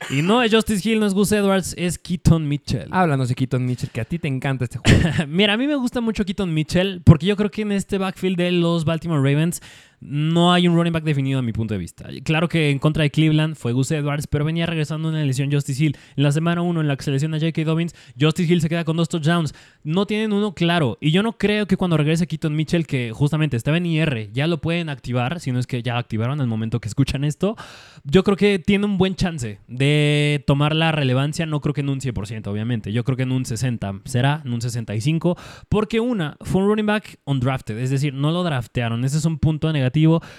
[0.08, 2.88] Y no es Justice Hill, no es Gus Edwards, es Keaton Mitchell.
[2.90, 5.00] Háblanos de Keaton Mitchell, que a ti te encanta este juego.
[5.28, 8.38] Mira, a mí me gusta mucho Keaton Mitchell porque yo creo que en este backfield
[8.38, 9.60] de los Baltimore Ravens
[10.00, 12.08] no hay un running back definido a mi punto de vista.
[12.24, 15.84] Claro que en contra de Cleveland fue Gus Edwards, pero venía regresando una lesión Justice
[15.84, 15.96] Hill.
[16.16, 17.64] En la semana 1, en la que se lesiona J.K.
[17.64, 19.54] Dobbins, Justice Hill se queda con dos touchdowns.
[19.84, 20.96] No tienen uno claro.
[21.00, 24.46] Y yo no creo que cuando regrese Keaton Mitchell, que justamente estaba en IR, ya
[24.46, 27.56] lo pueden activar, si no es que ya activaron al momento que escuchan esto.
[28.04, 31.44] Yo creo que tiene un buen chance de tomar la relevancia.
[31.44, 32.92] No creo que en un 100%, obviamente.
[32.92, 35.36] Yo creo que en un 60 será, en un 65.
[35.68, 37.78] Porque una, fue un running back undrafted.
[37.78, 39.04] Es decir, no lo draftearon.
[39.04, 39.89] Ese es un punto negativo.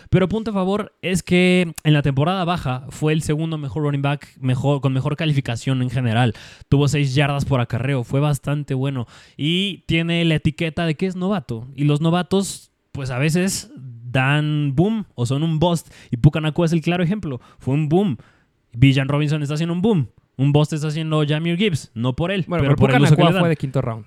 [0.10, 4.02] Pero punto a favor es que en la temporada baja fue el segundo mejor running
[4.02, 6.34] back mejor, con mejor calificación en general.
[6.70, 8.04] Tuvo 6 yardas por acarreo.
[8.04, 9.08] Fue bastante bueno.
[9.38, 11.68] Y tiene la etiqueta de que es novato.
[11.76, 13.72] Y los novatos, pues a veces
[14.12, 15.92] dan boom o son un bust.
[16.12, 17.40] Y Pucanacu es el claro ejemplo.
[17.60, 18.18] Fue un boom.
[18.74, 20.08] Villan Robinson está haciendo un boom.
[20.38, 21.92] Un bust está haciendo Jamir Gibbs.
[21.94, 23.40] No por él, Bueno, pero pero, por el uso que le dan.
[23.42, 24.06] fue de quinto round.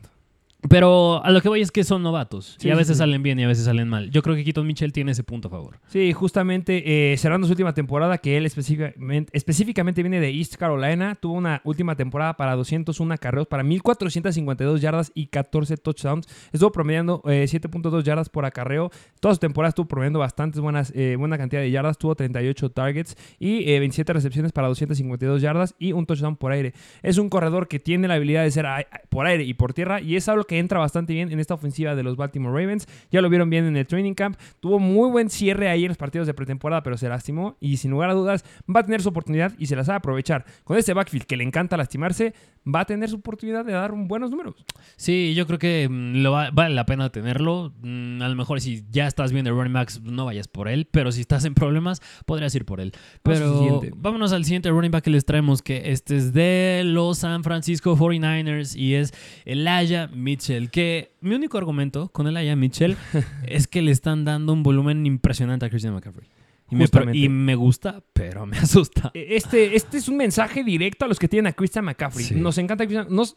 [0.68, 2.56] Pero a lo que voy es que son novatos.
[2.58, 2.98] Sí, y a veces sí.
[3.00, 4.10] salen bien y a veces salen mal.
[4.10, 5.78] Yo creo que Keaton Mitchell tiene ese punto a favor.
[5.88, 11.16] Sí, justamente eh, cerrando su última temporada, que él específicamente, específicamente viene de East Carolina,
[11.16, 16.26] tuvo una última temporada para 201 carreos, para 1452 yardas y 14 touchdowns.
[16.52, 18.90] Estuvo promediando eh, 7.2 yardas por acarreo.
[19.20, 21.98] Toda su temporada estuvo promediando bastantes buenas, eh, buena cantidad de yardas.
[21.98, 26.72] Tuvo 38 targets y eh, 27 recepciones para 252 yardas y un touchdown por aire.
[27.02, 28.66] Es un corredor que tiene la habilidad de ser
[29.10, 31.94] por aire y por tierra y es algo que entra bastante bien en esta ofensiva
[31.94, 32.86] de los Baltimore Ravens.
[33.10, 34.36] Ya lo vieron bien en el training camp.
[34.60, 37.90] Tuvo muy buen cierre ahí en los partidos de pretemporada, pero se lastimó y sin
[37.90, 40.44] lugar a dudas va a tener su oportunidad y se la sabe aprovechar.
[40.64, 42.34] Con este backfield que le encanta lastimarse,
[42.66, 44.54] va a tener su oportunidad de dar buenos números.
[44.96, 47.72] Sí, yo creo que mm, lo va- vale la pena tenerlo.
[47.82, 50.88] Mm, A lo mejor si ya estás bien de running backs, no vayas por él.
[50.90, 52.92] Pero si estás en problemas, podrías ir por él.
[53.22, 57.42] Pero vámonos al siguiente running back que les traemos, que este es de los San
[57.44, 59.12] Francisco 49ers y es
[59.44, 60.43] Elijah Mitchell.
[60.70, 62.96] Que mi único argumento con Elijah Mitchell
[63.46, 66.28] es que le están dando un volumen impresionante a Christian McCaffrey.
[66.70, 67.18] Y me, Justamente.
[67.18, 69.10] y me gusta, pero me asusta.
[69.14, 72.24] Este, este es un mensaje directo a los que tienen a Christian McCaffrey.
[72.24, 72.34] Sí.
[72.34, 73.06] Nos encanta Christian.
[73.10, 73.36] Nos,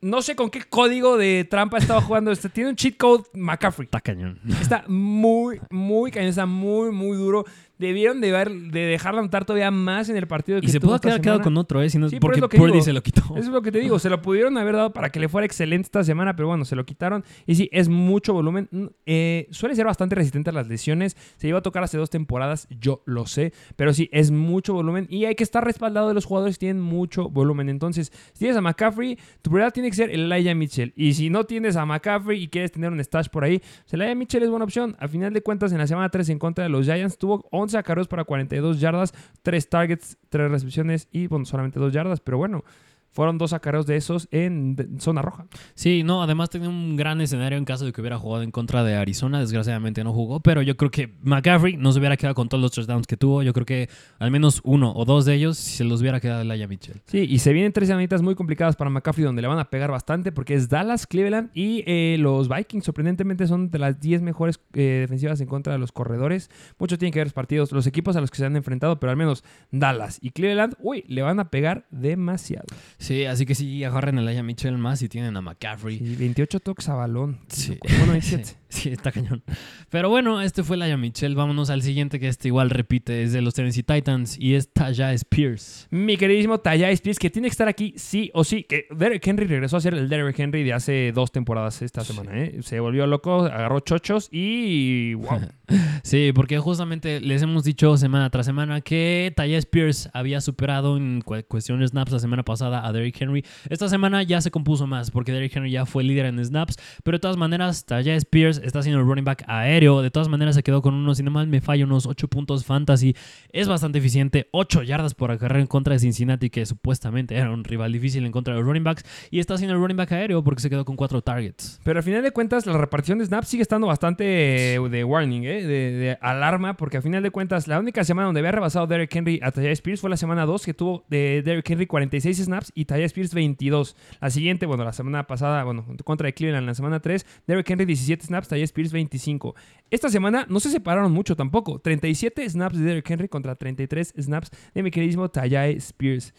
[0.00, 2.48] no sé con qué código de trampa estaba jugando este.
[2.48, 3.86] Tiene un cheat code McCaffrey.
[3.86, 4.38] Está cañón.
[4.60, 6.28] Está muy, muy cañón.
[6.28, 7.44] Está muy, muy duro.
[7.82, 11.00] Debieron de, ver, de dejarla anotar todavía más en el partido que Y se pudo
[11.00, 11.90] quedar quedado con otro, ¿eh?
[11.90, 13.22] Si no- Sí, porque Purdy se lo quitó.
[13.22, 13.98] Eso es lo que te digo.
[13.98, 16.76] Se lo pudieron haber dado para que le fuera excelente esta semana, pero bueno, se
[16.76, 17.24] lo quitaron.
[17.46, 18.68] Y sí, es mucho volumen.
[18.70, 21.16] Mm, eh, suele ser bastante resistente a las lesiones.
[21.36, 23.52] Se iba a tocar hace dos temporadas, yo lo sé.
[23.74, 25.06] Pero sí, es mucho volumen.
[25.10, 27.68] Y hay que estar respaldado de los jugadores que tienen mucho volumen.
[27.68, 30.92] Entonces, si tienes a McCaffrey, tu prioridad tiene que ser Elijah Mitchell.
[30.94, 34.14] Y si no tienes a McCaffrey y quieres tener un stash por ahí, pues Elijah
[34.14, 34.96] Mitchell es buena opción.
[35.00, 37.71] A final de cuentas, en la semana 3 en contra de los Giants, tuvo 11
[37.74, 42.20] acarreos para 42 yardas, 3 targets, 3 recepciones y bueno, solamente 2 yardas.
[42.20, 42.64] Pero bueno,
[43.12, 45.46] fueron dos acarreos de esos en zona roja.
[45.74, 48.82] Sí, no, además tenía un gran escenario en caso de que hubiera jugado en contra
[48.82, 49.40] de Arizona.
[49.40, 52.72] Desgraciadamente no jugó, pero yo creo que McCaffrey no se hubiera quedado con todos los
[52.72, 53.42] touchdowns que tuvo.
[53.42, 56.66] Yo creo que al menos uno o dos de ellos se los hubiera quedado Elijah
[56.66, 57.00] Mitchell.
[57.06, 59.90] Sí, y se vienen tres semanitas muy complicadas para McCaffrey donde le van a pegar
[59.90, 62.84] bastante porque es Dallas, Cleveland y eh, los Vikings.
[62.84, 66.50] Sorprendentemente son de las 10 mejores eh, defensivas en contra de los corredores.
[66.78, 69.10] Mucho tiene que ver los partidos, los equipos a los que se han enfrentado, pero
[69.10, 72.66] al menos Dallas y Cleveland, uy, le van a pegar demasiado.
[73.02, 75.98] Sí, así que sí, agarren a Elijah Mitchell más y tienen a McCaffrey.
[75.98, 77.38] Sí, 28 toques a balón.
[77.48, 77.76] Sí.
[77.98, 78.56] Bueno, 27.
[78.72, 79.42] Sí, está cañón.
[79.90, 81.34] Pero bueno, este fue Elijah Mitchell.
[81.34, 85.14] Vámonos al siguiente que este igual repite, es de los Tennessee Titans y es Tajay
[85.16, 85.88] Spears.
[85.90, 88.64] Mi queridísimo Tajay Spears, que tiene que estar aquí sí o sí.
[88.64, 92.30] Que Derek Henry regresó a ser el Derek Henry de hace dos temporadas esta semana.
[92.34, 92.60] ¿eh?
[92.62, 95.40] Se volvió loco, agarró chochos y wow.
[96.02, 101.20] Sí, porque justamente les hemos dicho semana tras semana que Tajay Spears había superado en
[101.20, 103.44] cu- cuestión de snaps la semana pasada a Derrick Henry.
[103.68, 107.16] Esta semana ya se compuso más porque Derrick Henry ya fue líder en snaps, pero
[107.16, 110.02] de todas maneras Tajay Spears está haciendo el running back aéreo.
[110.02, 112.64] De todas maneras se quedó con unos, si no mal me falla, unos 8 puntos
[112.64, 113.14] fantasy.
[113.50, 117.64] Es bastante eficiente, 8 yardas por acarreo en contra de Cincinnati, que supuestamente era un
[117.64, 120.42] rival difícil en contra de los running backs, y está haciendo el running back aéreo
[120.42, 121.80] porque se quedó con 4 targets.
[121.84, 125.62] Pero al final de cuentas, la repartición de snaps sigue estando bastante de warning, ¿eh?
[125.62, 129.14] de, de alarma, porque a final de cuentas, la única semana donde había rebasado Derrick
[129.14, 132.72] Henry a Taya Spears fue la semana 2, que tuvo de Derrick Henry 46 snaps
[132.74, 133.96] y Taya Spears 22.
[134.20, 137.84] La siguiente, bueno, la semana pasada, bueno, contra de Cleveland, la semana 3, Derrick Henry
[137.84, 139.54] 17 snaps, Taya Spears 25.
[139.90, 141.78] Esta semana no se separaron mucho tampoco.
[141.78, 146.34] 37 snaps de Derrick Henry contra 33 snaps de mi queridísimo Spears.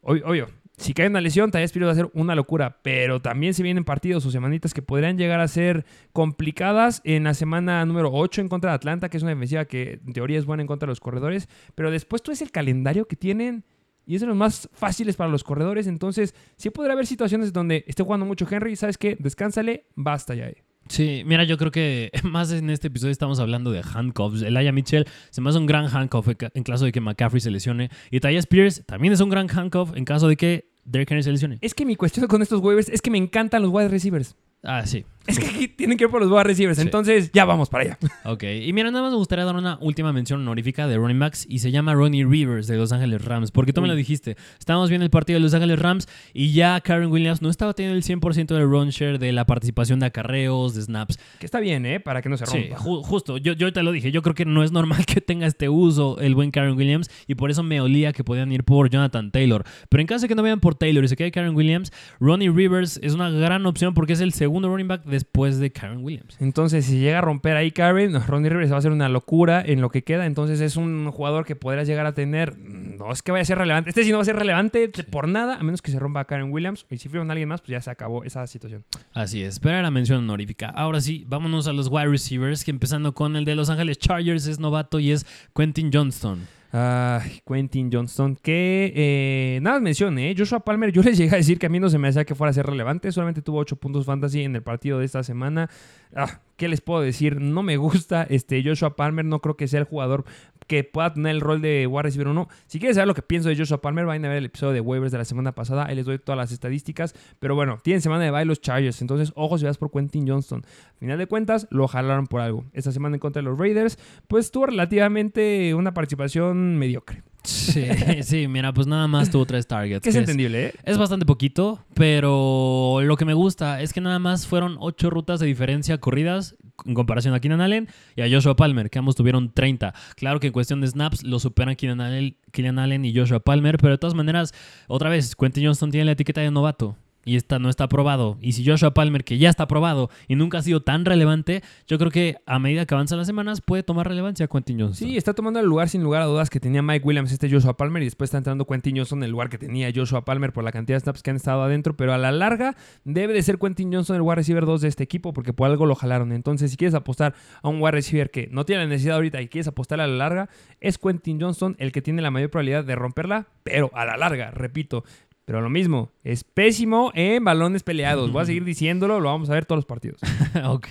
[0.00, 3.64] Obvio, si cae una lesión, Taya Spears va a ser una locura, pero también se
[3.64, 8.42] vienen partidos o semanitas que podrían llegar a ser complicadas en la semana número 8
[8.42, 10.86] en contra de Atlanta, que es una defensiva que en teoría es buena en contra
[10.86, 13.64] de los corredores, pero después tú es el calendario que tienen
[14.08, 17.84] y es de los más fáciles para los corredores, entonces sí podrá haber situaciones donde
[17.86, 19.16] esté jugando mucho Henry, ¿sabes qué?
[19.20, 20.50] Descánsale, basta ya.
[20.88, 24.40] Sí, mira, yo creo que más en este episodio estamos hablando de handcuffs.
[24.40, 27.90] Elijah Mitchell se me hace un gran handcuff en caso de que McCaffrey se lesione.
[28.10, 31.32] Y Tyus Spears también es un gran handcuff en caso de que Derrick Henry se
[31.32, 31.58] lesione.
[31.60, 34.36] Es que mi cuestión con estos waivers es que me encantan los wide receivers.
[34.62, 35.04] Ah, sí.
[35.26, 36.78] Es que aquí tienen que ir por los wide receivers.
[36.78, 37.98] Entonces, ya vamos para allá.
[38.24, 38.44] Ok.
[38.44, 41.60] Y mira, nada más me gustaría dar una última mención honorífica de running backs y
[41.60, 43.50] se llama Ronnie Rivers de Los Ángeles Rams.
[43.50, 44.36] Porque tú me lo dijiste.
[44.58, 47.96] Estábamos viendo el partido de Los Ángeles Rams y ya Karen Williams no estaba teniendo
[47.96, 51.18] el 100% del run share de la participación de acarreos, de snaps.
[51.38, 52.00] Que está bien, ¿eh?
[52.00, 52.78] Para que no se rompa.
[52.78, 53.38] Sí, justo.
[53.38, 54.10] Yo, yo te lo dije.
[54.12, 57.34] Yo creo que no es normal que tenga este uso el buen Karen Williams y
[57.34, 59.64] por eso me olía que podían ir por Jonathan Taylor.
[59.88, 62.50] Pero en caso de que no vayan por Taylor y se quede Karen Williams, Ronnie
[62.50, 66.36] Rivers es una gran opción porque es el segundo running back después de Karen Williams.
[66.40, 69.80] Entonces, si llega a romper ahí Karen, Ronnie Rivers va a ser una locura en
[69.80, 70.26] lo que queda.
[70.26, 72.56] Entonces, es un jugador que podrás llegar a tener.
[72.58, 73.90] No es que vaya a ser relevante.
[73.90, 76.52] Este sí no va a ser relevante por nada, a menos que se rompa Karen
[76.52, 76.86] Williams.
[76.90, 78.84] Y si firman a alguien más, pues ya se acabó esa situación.
[79.12, 79.58] Así es.
[79.58, 80.68] Pero la mención honorífica.
[80.68, 82.64] Ahora sí, vámonos a los wide receivers.
[82.64, 86.57] Que empezando con el de Los Ángeles Chargers es novato y es Quentin Johnston.
[86.70, 90.34] Ay, Quentin Johnston, que eh, nada mencioné, ¿eh?
[90.36, 92.34] Joshua Palmer, yo les llegué a decir que a mí no se me hacía que
[92.34, 95.70] fuera a ser relevante, solamente tuvo 8 puntos fantasy en el partido de esta semana.
[96.14, 97.40] Ah, ¿Qué les puedo decir?
[97.40, 100.24] No me gusta este Joshua Palmer, no creo que sea el jugador
[100.66, 102.48] que pueda tener el rol de wide receiver 1.
[102.66, 104.80] Si quieres saber lo que pienso de Joshua Palmer, vayan a ver el episodio de
[104.80, 105.86] waivers de la semana pasada.
[105.86, 107.14] Ahí les doy todas las estadísticas.
[107.38, 109.00] Pero bueno, tienen semana de bye los Chargers.
[109.00, 110.64] Entonces, ojo si vas por Quentin Johnston.
[110.98, 112.64] final de cuentas, lo jalaron por algo.
[112.72, 113.96] Esta semana en contra de los Raiders,
[114.26, 117.22] pues tuvo relativamente una participación mediocre.
[117.68, 120.02] Sí, sí, mira, pues nada más tuvo tres targets.
[120.02, 120.74] Que es entendible, ¿eh?
[120.84, 125.40] Es bastante poquito, pero lo que me gusta es que nada más fueron ocho rutas
[125.40, 129.52] de diferencia corridas en comparación a Keenan Allen y a Joshua Palmer, que ambos tuvieron
[129.52, 129.94] 30.
[130.16, 133.78] Claro que en cuestión de snaps lo superan Keenan Allen, Keenan Allen y Joshua Palmer,
[133.78, 134.52] pero de todas maneras,
[134.86, 136.96] otra vez, Quentin Johnston tiene la etiqueta de novato
[137.28, 138.38] y esta no está aprobado.
[138.40, 141.98] Y si Joshua Palmer, que ya está aprobado y nunca ha sido tan relevante, yo
[141.98, 145.06] creo que a medida que avanzan las semanas puede tomar relevancia Quentin Johnson.
[145.06, 147.76] Sí, está tomando el lugar sin lugar a dudas que tenía Mike Williams, este Joshua
[147.76, 150.64] Palmer, y después está entrando Quentin Johnson en el lugar que tenía Joshua Palmer por
[150.64, 152.74] la cantidad de snaps que han estado adentro, pero a la larga
[153.04, 155.84] debe de ser Quentin Johnson el wide receiver 2 de este equipo porque por algo
[155.84, 156.32] lo jalaron.
[156.32, 159.48] Entonces, si quieres apostar a un wide receiver que no tiene la necesidad ahorita y
[159.48, 160.48] quieres apostar a la larga,
[160.80, 164.50] es Quentin Johnson el que tiene la mayor probabilidad de romperla, pero a la larga,
[164.50, 165.04] repito,
[165.48, 168.30] pero lo mismo, es pésimo en balones peleados.
[168.30, 170.20] Voy a seguir diciéndolo, lo vamos a ver todos los partidos.
[170.66, 170.88] ok,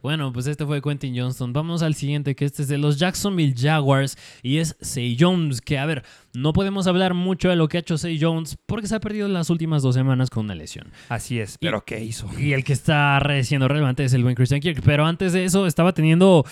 [0.00, 1.52] bueno, pues este fue Quentin Johnston.
[1.52, 5.60] Vamos al siguiente, que este es de los Jacksonville Jaguars y es Say Jones.
[5.60, 6.04] Que a ver,
[6.34, 9.26] no podemos hablar mucho de lo que ha hecho Say Jones porque se ha perdido
[9.26, 10.92] las últimas dos semanas con una lesión.
[11.08, 12.30] Así es, pero ¿qué hizo?
[12.38, 14.82] Y el que está siendo relevante es el buen Christian Kirk.
[14.84, 16.46] Pero antes de eso estaba teniendo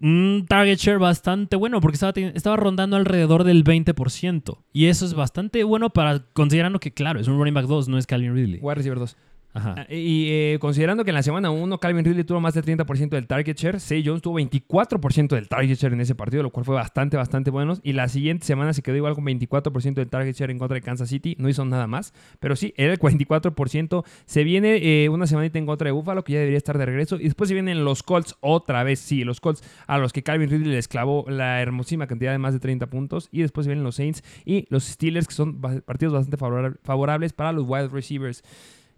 [0.00, 4.58] un target share bastante bueno porque estaba, estaba rondando alrededor del 20%.
[4.72, 7.98] Y eso es bastante bueno para considerando que, claro, es un running back 2, no
[7.98, 8.60] es Calvin Ridley.
[8.60, 9.16] Wide receiver 2.
[9.58, 13.08] Ah, y eh, considerando que en la semana 1 Calvin Ridley tuvo más del 30%
[13.08, 16.66] del target share, Say Jones tuvo 24% del target share en ese partido, lo cual
[16.66, 17.74] fue bastante, bastante bueno.
[17.82, 20.82] Y la siguiente semana se quedó igual con 24% del target share en contra de
[20.82, 22.12] Kansas City, no hizo nada más.
[22.38, 24.04] Pero sí, era el 44%.
[24.26, 27.16] Se viene eh, una semanita en contra de Buffalo, que ya debería estar de regreso.
[27.16, 30.50] Y después se vienen los Colts otra vez, sí, los Colts a los que Calvin
[30.50, 33.28] Ridley les clavó la hermosísima cantidad de más de 30 puntos.
[33.32, 37.52] Y después se vienen los Saints y los Steelers, que son partidos bastante favorables para
[37.52, 38.42] los wide receivers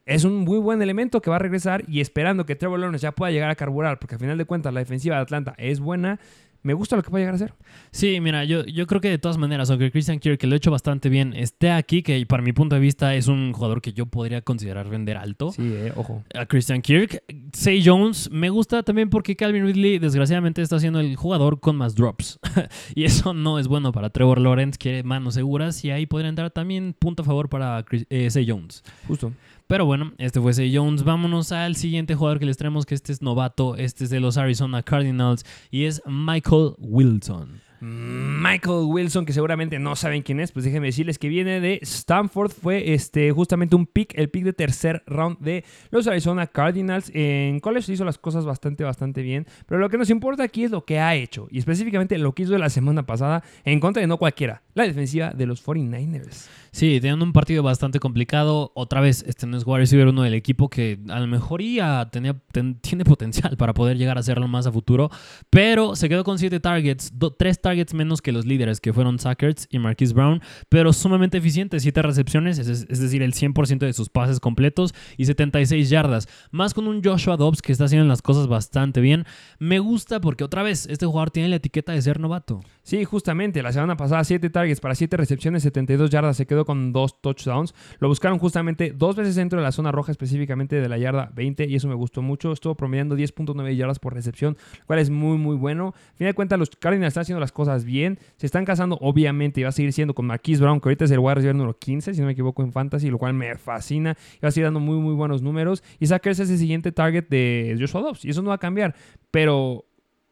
[0.09, 3.13] es un muy buen elemento que va a regresar y esperando que Trevor Lawrence ya
[3.13, 6.19] pueda llegar a carburar, porque al final de cuentas la defensiva de Atlanta es buena.
[6.63, 7.55] Me gusta lo que puede llegar a ser.
[7.93, 10.57] Sí, mira, yo, yo creo que de todas maneras, aunque Christian Kirk, que lo ha
[10.57, 13.93] hecho bastante bien, esté aquí, que para mi punto de vista es un jugador que
[13.93, 15.53] yo podría considerar vender alto.
[15.53, 16.25] Sí, eh, ojo.
[16.35, 17.23] A Christian Kirk.
[17.53, 21.95] Say Jones me gusta también porque Calvin Ridley, desgraciadamente, está siendo el jugador con más
[21.95, 22.41] drops.
[22.95, 25.85] y eso no es bueno para Trevor Lawrence, quiere manos seguras.
[25.85, 28.83] Y ahí podría entrar también punto a favor para eh, Say Jones.
[29.07, 29.33] Justo.
[29.69, 31.05] Pero bueno, este fue Say Jones.
[31.05, 33.77] Vámonos al siguiente jugador que les traemos, que este es novato.
[33.77, 37.61] Este es de los Arizona Cardinals y es Michael Wilson.
[37.81, 42.51] Michael Wilson, que seguramente no saben quién es, pues déjenme decirles que viene de Stanford.
[42.51, 47.11] Fue este, justamente un pick, el pick de tercer round de los Arizona Cardinals.
[47.15, 49.47] En college hizo las cosas bastante, bastante bien.
[49.67, 51.49] Pero lo que nos importa aquí es lo que ha hecho.
[51.51, 55.31] Y específicamente lo que hizo la semana pasada en contra de no cualquiera, la defensiva
[55.31, 56.49] de los 49ers.
[56.71, 58.73] Sí, teniendo un partido bastante complicado.
[58.75, 62.09] Otra vez, este no es wide receiver uno del equipo que a lo mejor ya
[62.11, 62.37] tenía,
[62.81, 65.11] tiene potencial para poder llegar a hacerlo más a futuro.
[65.51, 69.69] Pero se quedó con 7 targets, 3 targets menos que los líderes, que fueron Sackers
[69.71, 70.41] y Marquise Brown.
[70.69, 75.25] Pero sumamente eficiente, 7 recepciones, es, es, decir, el 100% de sus pases completos y
[75.25, 76.29] 76 yardas.
[76.51, 79.25] Más con un Joshua Dobbs que está haciendo las cosas bastante bien.
[79.59, 82.61] Me gusta porque otra vez, este jugador tiene la etiqueta de ser novato.
[82.83, 86.93] Sí, justamente, la semana pasada 7 targets para 7 recepciones, 72 yardas, se quedó con
[86.93, 87.75] dos touchdowns.
[87.99, 91.67] Lo buscaron justamente dos veces dentro de la zona roja, específicamente de la yarda 20,
[91.67, 92.53] y eso me gustó mucho.
[92.53, 95.95] Estuvo promediando 10.9 yardas por recepción, lo cual es muy, muy bueno.
[96.15, 98.21] A fin de cuentas, los Cardinals están haciendo las cosas bien.
[98.37, 101.11] Se están casando, obviamente, y va a seguir siendo con Marquise Brown, que ahorita es
[101.11, 104.17] el wide receiver número 15, si no me equivoco, en Fantasy, lo cual me fascina.
[104.37, 105.83] Y va a seguir dando muy, muy buenos números.
[105.99, 108.95] Y Sackers es el siguiente target de Joshua Dobbs, y eso no va a cambiar.
[109.33, 109.87] Pero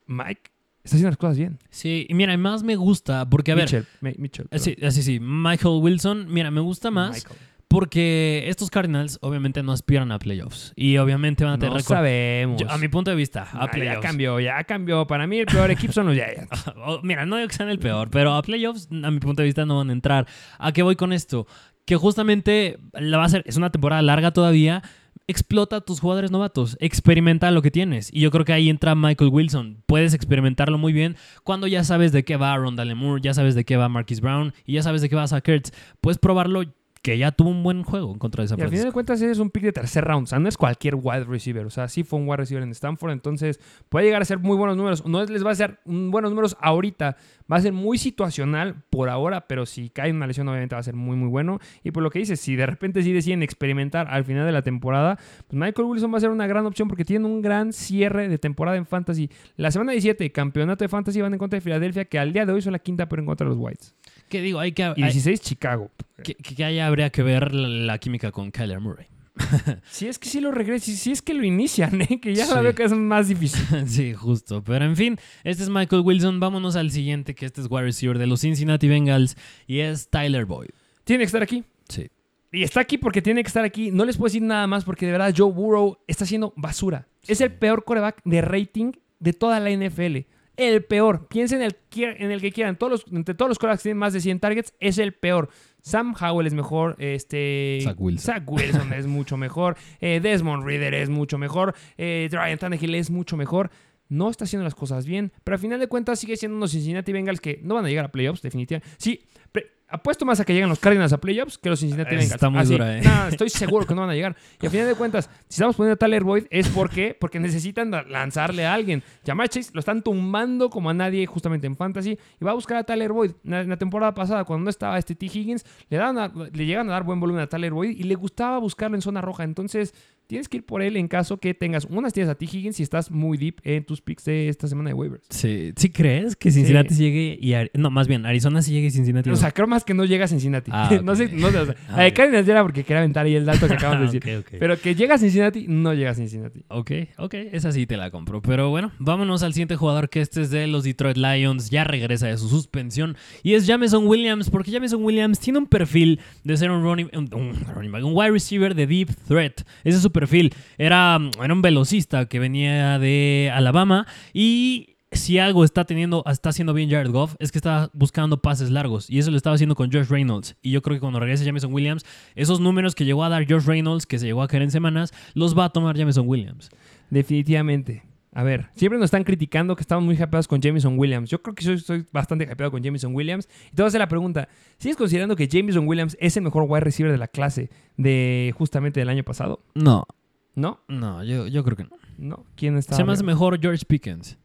[0.07, 0.53] Mike
[0.85, 1.59] está haciendo las cosas bien.
[1.69, 3.65] Sí, y mira, más me gusta porque, a ver.
[3.65, 3.87] Mitchell,
[4.19, 4.47] Mitchell.
[4.53, 5.19] Sí, sí, sí.
[5.21, 7.17] Michael Wilson, mira, me gusta más.
[7.17, 7.41] Michael.
[7.79, 10.73] Porque estos Cardinals obviamente no aspiran a playoffs.
[10.77, 12.61] Y obviamente van a tener No récord- sabemos.
[12.63, 14.01] Yo- a mi punto de vista, a Ah, ya playoffs.
[14.01, 15.07] cambió, ya cambió.
[15.07, 16.49] Para mí el peor equipo son los Giants.
[16.77, 19.47] Oh, Mira, no digo que sean el peor, pero a playoffs, a mi punto de
[19.47, 20.27] vista, no van a entrar.
[20.59, 21.47] ¿A qué voy con esto?
[21.85, 24.83] Que justamente la va a ser, es una temporada larga todavía.
[25.29, 28.11] Explota a tus jugadores novatos, experimenta lo que tienes.
[28.13, 29.83] Y yo creo que ahí entra Michael Wilson.
[29.87, 33.65] Puedes experimentarlo muy bien cuando ya sabes de qué va Rondale Moore, ya sabes de
[33.65, 35.73] qué va Marquis Brown y ya sabes de qué va Zach Ertz.
[36.01, 36.63] Puedes probarlo
[37.07, 38.95] que ya tuvo un buen juego en contra de San Y al final de Francisco.
[38.95, 40.25] cuentas es un pick de tercer round.
[40.25, 41.65] O sea, no es cualquier wide receiver.
[41.65, 43.13] O sea, sí fue un wide receiver en Stanford.
[43.13, 45.07] Entonces puede llegar a ser muy buenos números.
[45.07, 47.17] No les va a ser buenos números ahorita.
[47.51, 49.47] Va a ser muy situacional por ahora.
[49.47, 51.61] Pero si cae en una lesión, obviamente va a ser muy, muy bueno.
[51.85, 54.63] Y por lo que dices, si de repente sí deciden experimentar al final de la
[54.63, 58.29] temporada, pues Michael Wilson va a ser una gran opción porque tiene un gran cierre
[58.29, 59.31] de temporada en Fantasy.
[59.55, 62.53] La semana 17, campeonato de Fantasy, van en contra de Filadelfia, que al día de
[62.53, 63.95] hoy son la quinta, pero en contra de los Whites.
[64.29, 64.59] ¿Qué digo?
[64.61, 65.91] Hay que, Y hay- 16, Chicago.
[66.23, 69.07] que, que ahí habría que ver la, la química con Kyler Murray.
[69.91, 72.19] Si es que sí lo regresa, si es que lo inician, ¿eh?
[72.21, 72.55] que ya Sí.
[72.55, 73.61] la veo que es más difícil.
[73.87, 74.63] Sí, justo.
[74.65, 76.41] Pero en fin, este es Michael Wilson.
[76.41, 80.47] Vámonos al siguiente, que este es wide receiver de los Cincinnati Bengals y es Tyler
[80.47, 80.71] Boyd.
[81.05, 81.65] Tiene que estar aquí.
[81.89, 82.09] Sí.
[82.53, 83.91] Y está aquí porque tiene que estar aquí.
[83.91, 87.07] No les puedo decir nada más porque de verdad Joe Burrow está haciendo basura.
[87.27, 90.27] Es el peor coreback de rating de toda la NFL.
[90.57, 91.29] El peor.
[91.29, 92.77] Piensen en el, que- en el que quieran.
[92.77, 95.51] Todos los, entre todos los corebacks que tienen más de 100 targets, es el peor.
[95.83, 96.97] Sam Howell es mejor.
[96.99, 98.35] Este, Zach Wilson.
[98.35, 99.77] Zach Wilson es mucho mejor.
[100.01, 101.75] eh, Desmond Reader es mucho mejor.
[101.99, 103.71] Eh, Ryan Tannehill es mucho mejor.
[104.09, 105.33] No está haciendo las cosas bien.
[105.45, 108.05] Pero al final de cuentas sigue siendo unos Cincinnati Bengals que no van a llegar
[108.07, 108.89] a playoffs, definitivamente.
[108.99, 112.33] Sí, pre- apuesto más a que lleguen los Cardinals a playoffs que los Cincinnati Bengals.
[112.35, 113.03] está muy Así, dura, ¿eh?
[113.31, 114.37] estoy seguro que no van a llegar.
[114.61, 117.91] Y al final de cuentas, si estamos poniendo a Tyler Boyd es porque, porque necesitan
[118.09, 119.03] lanzarle a alguien.
[119.25, 122.79] Jamar Chase lo están tumbando como a nadie justamente en Fantasy y va a buscar
[122.79, 123.33] a Tyler Boyd.
[123.45, 125.27] En la, en la temporada pasada, cuando no estaba este T.
[125.27, 128.15] Higgins, le, daban a- le llegan a dar buen volumen a Tyler Boyd y le
[128.17, 129.45] gustaba buscarlo en zona roja.
[129.45, 129.95] Entonces,
[130.27, 132.45] tienes que ir por él en caso que tengas unas tienes a T.
[132.45, 135.23] Higgins y estás muy deep en tus picks de esta semana de waivers.
[135.31, 137.51] Sí, ¿Sí crees que Cincinnati llegue y...
[137.53, 140.05] Ari- No, más bien, Arizona sí llegue y Cincinnati O sea, creo más que no
[140.05, 140.71] llega a Cincinnati.
[140.75, 141.59] Ah, no sé, no sé.
[141.59, 142.15] O sea, Ah, la de ok.
[142.17, 144.35] Cardinals ya era porque quería aventar ahí el dato que acabamos de decir.
[144.35, 144.57] Ah, ok.
[144.59, 146.65] Pero que llega a Cincinnati, no llega a Cincinnati.
[146.69, 148.43] Ok, ok, esa sí te la compro.
[148.43, 151.71] Pero bueno, vámonos al siguiente jugador que este es de los Detroit Lions.
[151.71, 153.17] Ya regresa de su suspensión.
[153.43, 157.29] Y es Jameson Williams, porque Jameson Williams tiene un perfil de ser un running, un,
[157.35, 159.61] un running back, un wide receiver de deep threat.
[159.85, 160.55] Ese es su perfil.
[160.79, 166.75] Era, era un velocista que venía de Alabama y si algo está teniendo, está haciendo
[166.75, 169.11] bien Jared Goff, es que está buscando pases largos.
[169.11, 170.57] Y eso lo estaba haciendo con Josh Reynolds.
[170.63, 172.05] Y yo creo que cuando regrese Jameson Williams,
[172.35, 175.13] esos números que llegó a dar Josh Reynolds, que se llegó a caer en semanas,
[175.35, 176.71] los va a tomar Jameson Williams.
[177.11, 178.06] Definitivamente.
[178.37, 181.31] A ver, siempre nos están criticando que estamos muy hypeados con Jameson Williams.
[181.31, 183.49] Yo creo que soy, soy bastante hypeado con Jameson Williams.
[183.73, 186.65] Y te voy a hacer la pregunta: ¿sigues considerando que Jameson Williams es el mejor
[186.69, 189.65] wide receiver de la clase de justamente del año pasado?
[189.75, 190.07] No,
[190.55, 190.81] ¿No?
[190.87, 191.91] no, yo, yo creo que no.
[192.19, 192.45] ¿No?
[192.57, 192.95] ¿Quién está?
[192.95, 194.37] Se me hace mejor George Pickens.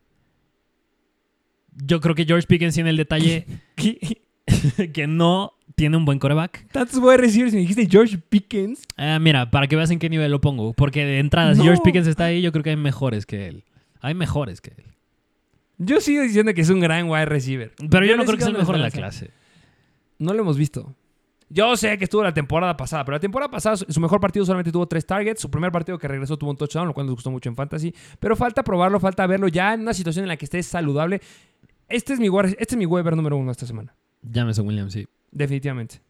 [1.75, 3.45] Yo creo que George Pickens tiene el detalle
[4.93, 6.65] que no tiene un buen coreback.
[6.71, 8.83] Tantos wide receivers y me dijiste George Pickens.
[8.95, 10.71] Ah, mira, para que veas en qué nivel lo pongo.
[10.71, 11.61] Porque de entrada, si.
[11.61, 13.65] George Pickens está ahí, yo creo que hay mejores que él.
[14.01, 14.85] Hay mejores que él.
[15.77, 17.73] Yo sigo diciendo que es un gran wide receiver.
[17.89, 19.31] Pero yo no creo que sea el mejor de la clase.
[20.19, 20.95] No lo hemos visto.
[21.49, 24.71] Yo sé que estuvo la temporada pasada, pero la temporada pasada su mejor partido solamente
[24.71, 25.41] tuvo tres targets.
[25.41, 27.93] Su primer partido que regresó tuvo un touchdown, lo cual nos gustó mucho en Fantasy.
[28.19, 31.19] Pero falta probarlo, falta verlo ya en una situación en la que esté saludable.
[31.89, 32.27] Este es mi,
[32.57, 33.95] este es mi Weber número uno esta semana.
[34.21, 35.07] Jameson Williams, sí.
[35.31, 36.01] Definitivamente.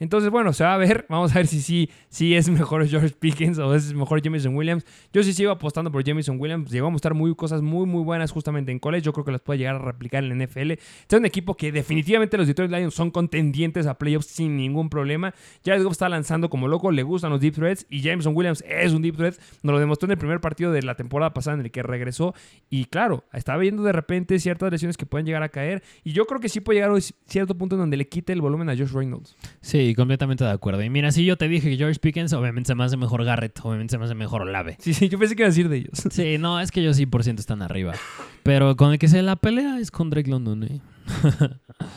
[0.00, 1.06] Entonces, bueno, se va a ver.
[1.08, 4.84] Vamos a ver si sí si es mejor George Pickens o es mejor Jameson Williams.
[5.12, 6.70] Yo sí sigo apostando por Jameson Williams.
[6.70, 9.02] Llegó a mostrar muy, cosas muy, muy buenas justamente en college.
[9.02, 10.72] Yo creo que las puede llegar a replicar en la NFL.
[10.72, 14.88] Este es un equipo que definitivamente los Detroit Lions son contendientes a playoffs sin ningún
[14.88, 15.34] problema.
[15.64, 16.90] Jared Goff está lanzando como loco.
[16.90, 17.86] Le gustan los deep threats.
[17.90, 19.34] Y Jameson Williams es un deep threat.
[19.62, 22.34] Nos lo demostró en el primer partido de la temporada pasada en el que regresó.
[22.70, 25.82] Y claro, estaba viendo de repente ciertas lesiones que pueden llegar a caer.
[26.04, 28.40] Y yo creo que sí puede llegar a cierto punto en donde le quite el
[28.40, 29.36] volumen a Josh Reynolds.
[29.60, 30.82] Sí, completamente de acuerdo.
[30.82, 33.58] Y mira, si yo te dije que George Pickens, obviamente se me hace mejor Garrett,
[33.62, 34.76] obviamente se me hace mejor Olave.
[34.80, 36.02] Sí, sí, yo pensé que iba a decir de ellos.
[36.10, 37.94] Sí, no, es que ellos sí por ciento están arriba.
[38.42, 40.80] Pero con el que se la pelea es con Drake London, ¿eh?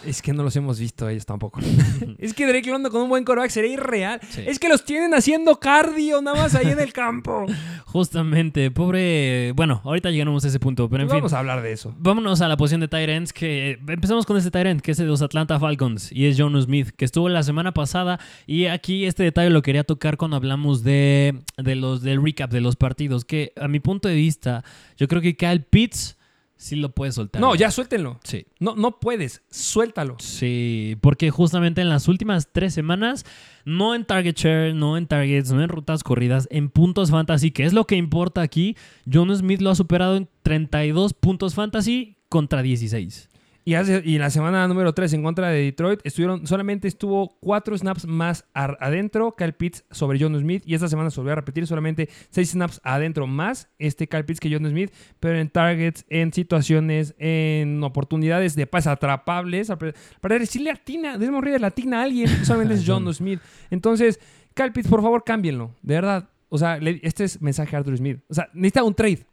[0.05, 1.59] Es que no los hemos visto ellos tampoco.
[2.18, 4.20] es que Drake London con un buen coreback sería irreal.
[4.30, 4.43] Sí.
[4.45, 7.45] Es que los tienen haciendo cardio nada más ahí en el campo.
[7.86, 9.51] Justamente, pobre.
[9.53, 11.18] Bueno, ahorita llegamos a ese punto, pero en fin.
[11.18, 11.93] Vamos a hablar de eso.
[11.97, 15.22] Vámonos a la posición de Tyrants, que empezamos con este Tyrant, que es de los
[15.22, 19.49] Atlanta Falcons, y es John Smith, que estuvo la semana pasada, y aquí este detalle
[19.49, 23.68] lo quería tocar cuando hablamos de, de los, del recap de los partidos, que a
[23.68, 24.64] mi punto de vista,
[24.97, 26.18] yo creo que Kyle Pitts
[26.64, 27.41] sí lo puede soltar.
[27.41, 28.20] No, ya suéltenlo.
[28.24, 28.45] Sí.
[28.59, 29.41] No, no puedes.
[29.51, 30.16] Suéltalo.
[30.20, 33.26] Sí, porque justamente en las últimas tres semanas,
[33.66, 37.66] no en target share, no en targets, no en rutas corridas, en puntos fantasy, que
[37.66, 38.78] es lo que importa aquí,
[39.11, 43.30] John Smith lo ha superado en 32 puntos fantasy contra 16.
[43.66, 47.38] Y, hace, y en la semana número 3 en contra de Detroit, estuvieron, solamente estuvo
[47.39, 50.64] 4 snaps más ar- adentro Kyle Pitts sobre John Smith.
[50.66, 54.39] Y esta semana se volvió a repetir solamente 6 snaps adentro más este Kyle Pitts
[54.41, 54.91] que John Smith.
[55.22, 59.70] Pero en targets, en situaciones, en oportunidades de pases atrapables.
[59.70, 62.28] Al pare- al parecer sí le atina, Desmond Reader le atina a alguien.
[62.45, 63.39] Solamente es John Smith.
[63.72, 64.20] Entonces,
[64.53, 65.72] Kyle Pitts, por favor, cámbienlo.
[65.82, 66.30] De verdad.
[66.49, 68.20] O sea, le- este es mensaje a Arthur Smith.
[68.30, 69.26] O sea, necesita un trade.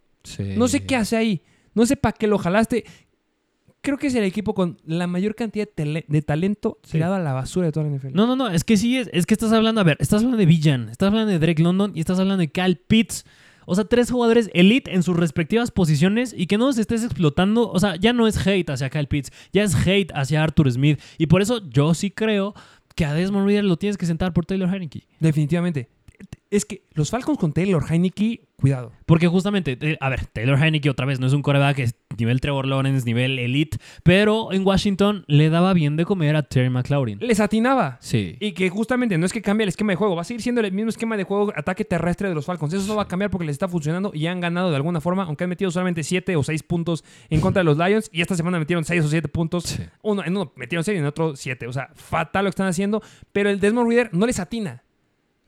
[0.56, 1.42] No sé qué hace ahí.
[1.74, 2.84] No sé para qué lo jalaste.
[3.82, 6.92] Creo que es el equipo con la mayor cantidad de, talento Sí.
[6.92, 8.14] tirado a la basura de toda la NFL.
[8.14, 10.36] No, no, no, es que sí, es, es que estás hablando, a ver, estás hablando
[10.36, 13.24] de Villan, estás hablando de Drake London y estás hablando de Kyle Pitts.
[13.66, 17.70] O sea, tres jugadores elite en sus respectivas posiciones y que no los estés explotando.
[17.70, 21.00] O sea, ya no es hate hacia Kyle Pitts, ya es hate hacia Arthur Smith.
[21.18, 22.54] Y por eso yo sí creo
[22.96, 25.06] que a Desmond Reader lo tienes que sentar por Taylor Heineke.
[25.20, 25.88] Definitivamente.
[26.50, 28.90] Es que los Falcons con Taylor Heineke, cuidado.
[29.06, 32.40] Porque justamente, eh, a ver, Taylor Heineke otra vez no es un coreback, es nivel
[32.40, 37.18] Trevor Lawrence, nivel elite, pero en Washington le daba bien de comer a Terry McLaurin.
[37.20, 37.98] Les atinaba.
[38.00, 38.36] Sí.
[38.40, 40.60] Y que justamente no es que cambie el esquema de juego, va a seguir siendo
[40.60, 42.74] el mismo esquema de juego ataque terrestre de los Falcons.
[42.74, 45.22] Eso no va a cambiar porque les está funcionando y han ganado de alguna forma,
[45.22, 48.34] aunque han metido solamente 7 o 6 puntos en contra de los Lions y esta
[48.34, 49.64] semana metieron 6 o 7 puntos.
[49.64, 49.84] Sí.
[50.02, 51.68] Uno, en uno metieron 6 y en otro 7.
[51.68, 54.82] O sea, fatal lo que están haciendo, pero el Desmond Reader no les atina.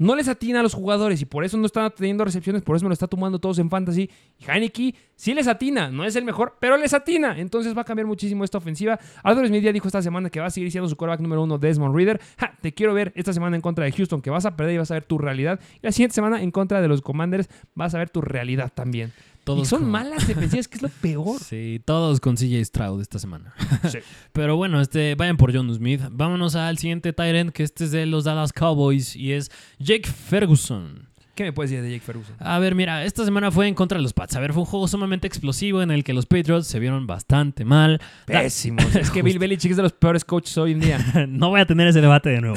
[0.03, 2.84] No les atina a los jugadores y por eso no están teniendo recepciones, por eso
[2.84, 4.11] me lo está tomando todos en fantasy.
[4.36, 7.38] Y Heineke sí les atina, no es el mejor, pero les atina.
[7.38, 8.98] Entonces va a cambiar muchísimo esta ofensiva.
[9.22, 11.57] Arthur Smith ya dijo esta semana que va a seguir siendo su quarterback número uno,
[11.57, 12.20] Desmond Reader.
[12.36, 14.78] Ja, te quiero ver esta semana en contra de Houston, que vas a perder y
[14.78, 15.61] vas a ver tu realidad.
[15.76, 19.12] Y la siguiente semana en contra de los Commanders, vas a ver tu realidad también.
[19.45, 21.40] Todos y son con- malas defensivas, que es lo peor.
[21.40, 23.55] Sí, todos con CJ Stroud esta semana.
[23.90, 23.99] Sí.
[24.32, 26.01] Pero bueno, este, vayan por John Smith.
[26.11, 31.09] Vámonos al siguiente Tyrant, que este es de los Dallas Cowboys y es Jake Ferguson.
[31.34, 32.36] ¿Qué me puedes decir de Jake Ferguson?
[32.38, 34.36] A ver, mira, esta semana fue en contra de los Pats.
[34.36, 37.64] A ver, fue un juego sumamente explosivo en el que los Patriots se vieron bastante
[37.64, 38.03] mal.
[38.26, 38.95] Pésimos.
[38.95, 40.99] es que Bill Belichick es de los peores coaches hoy en día.
[41.28, 42.57] no voy a tener ese debate de nuevo.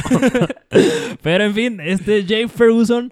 [1.22, 3.12] Pero en fin, este Jake Ferguson,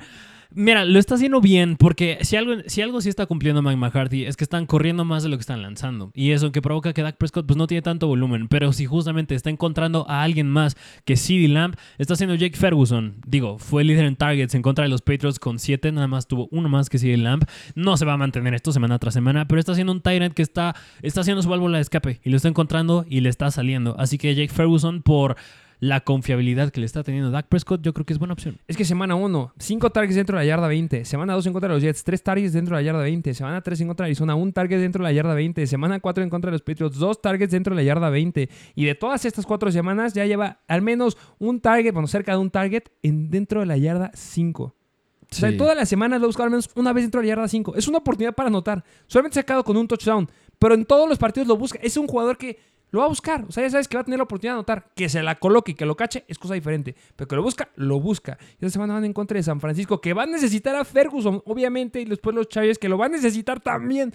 [0.55, 4.25] mira, lo está haciendo bien porque si algo, si algo sí está cumpliendo Mike McCarthy
[4.25, 6.11] es que están corriendo más de lo que están lanzando.
[6.13, 8.47] Y eso que provoca que Dak Prescott pues no tiene tanto volumen.
[8.47, 10.75] Pero si justamente está encontrando a alguien más
[11.05, 13.15] que CeeDee Lamb, está haciendo Jake Ferguson.
[13.25, 16.47] Digo, fue líder en targets en contra de los Patriots con 7, nada más tuvo
[16.51, 17.45] uno más que CeeDee Lamb.
[17.75, 20.41] No se va a mantener esto semana tras semana, pero está haciendo un Tyrant que
[20.41, 23.95] está, está haciendo su válvula de escape y lo está encontrando y le está saliendo.
[23.99, 25.35] Así que Jake Ferguson por
[25.83, 28.57] la confiabilidad que le está teniendo Dak Prescott, yo creo que es buena opción.
[28.69, 31.03] Es que semana 1, 5 targets dentro de la yarda 20.
[31.03, 33.33] Semana 2 en contra de los Jets, 3 targets dentro de la yarda 20.
[33.33, 35.67] Semana 3 en contra de Arizona, 1 target dentro de la yarda 20.
[35.67, 38.49] Semana 4 en contra de los Patriots, 2 targets dentro de la yarda 20.
[38.75, 42.37] Y de todas estas 4 semanas ya lleva al menos un target, bueno, cerca de
[42.37, 44.63] un target en dentro de la yarda 5.
[44.63, 47.31] O sea, en todas las semanas lo buscado al menos una vez dentro de la
[47.31, 47.75] yarda 5.
[47.75, 48.85] Es una oportunidad para anotar.
[49.07, 50.29] Solamente se ha quedado con un touchdown.
[50.59, 51.77] Pero en todos los partidos lo busca.
[51.81, 52.57] Es un jugador que
[52.93, 53.43] lo va a buscar.
[53.49, 54.87] O sea, ya sabes que va a tener la oportunidad de anotar.
[54.95, 56.95] Que se la coloque y que lo cache es cosa diferente.
[57.17, 58.37] Pero que lo busca, lo busca.
[58.61, 61.41] Y esta semana van en contra de San Francisco, que va a necesitar a Ferguson,
[61.45, 61.99] obviamente.
[61.99, 64.13] Y después los Chargers, que lo van a necesitar también.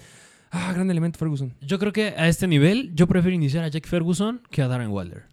[0.50, 1.52] Ah, gran elemento Ferguson.
[1.60, 4.88] Yo creo que a este nivel yo prefiero iniciar a Jake Ferguson que a Darren
[4.88, 5.24] Waller.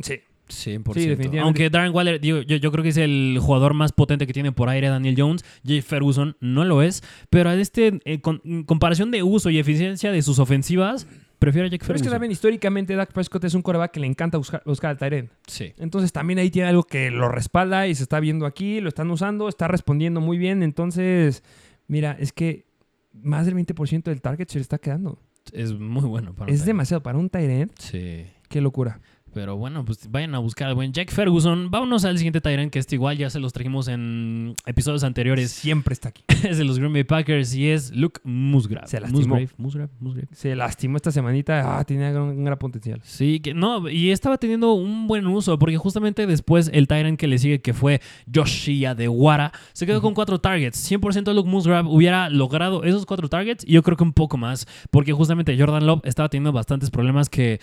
[0.00, 0.20] Sí.
[0.48, 0.54] 100%.
[0.94, 1.40] Sí, definitivamente.
[1.40, 4.52] Aunque Darren Waller, digo, yo, yo creo que es el jugador más potente que tiene
[4.52, 5.44] por aire Daniel Jones.
[5.64, 7.02] Jake Ferguson no lo es.
[7.30, 11.08] Pero a este, eh, con- en comparación de uso y eficiencia de sus ofensivas,
[11.38, 14.06] prefiero a Jack Pero es que también históricamente Dak Prescott es un coreback que le
[14.06, 15.30] encanta buscar, buscar al Tyrant.
[15.46, 15.72] Sí.
[15.78, 19.10] Entonces también ahí tiene algo que lo respalda y se está viendo aquí, lo están
[19.10, 20.62] usando, está respondiendo muy bien.
[20.62, 21.42] Entonces,
[21.88, 22.66] mira, es que
[23.12, 25.18] más del 20% del target se le está quedando.
[25.52, 27.72] Es muy bueno para un Es demasiado para un Tyrant.
[27.78, 28.26] Sí.
[28.48, 29.00] Qué locura.
[29.36, 31.70] Pero bueno, pues vayan a buscar al buen Jack Ferguson.
[31.70, 35.50] Vámonos al siguiente Tyrant, que este igual ya se los trajimos en episodios anteriores.
[35.50, 36.24] Siempre está aquí.
[36.42, 38.86] es de los Green Bay Packers y es Luke Musgrave.
[38.86, 39.34] Se lastimó.
[39.34, 40.28] Musgrave, Musgrave, Musgrave.
[40.32, 41.78] Se lastimó esta semanita.
[41.78, 43.02] Ah, tenía un gran potencial.
[43.04, 47.26] Sí, que no, y estaba teniendo un buen uso, porque justamente después el Tyrant que
[47.26, 48.00] le sigue, que fue
[48.34, 50.90] Joshia de Wara, se quedó con cuatro targets.
[50.90, 54.66] 100% Luke Musgrave hubiera logrado esos cuatro targets y yo creo que un poco más,
[54.90, 57.60] porque justamente Jordan Love estaba teniendo bastantes problemas que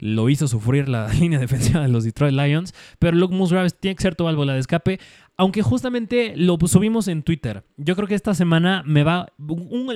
[0.00, 4.02] lo hizo sufrir la línea defensiva de los Detroit Lions, pero Luke Musgrave tiene que
[4.02, 4.98] ser tu válvula de escape.
[5.36, 7.64] Aunque justamente lo subimos en Twitter.
[7.78, 9.32] Yo creo que esta semana me va.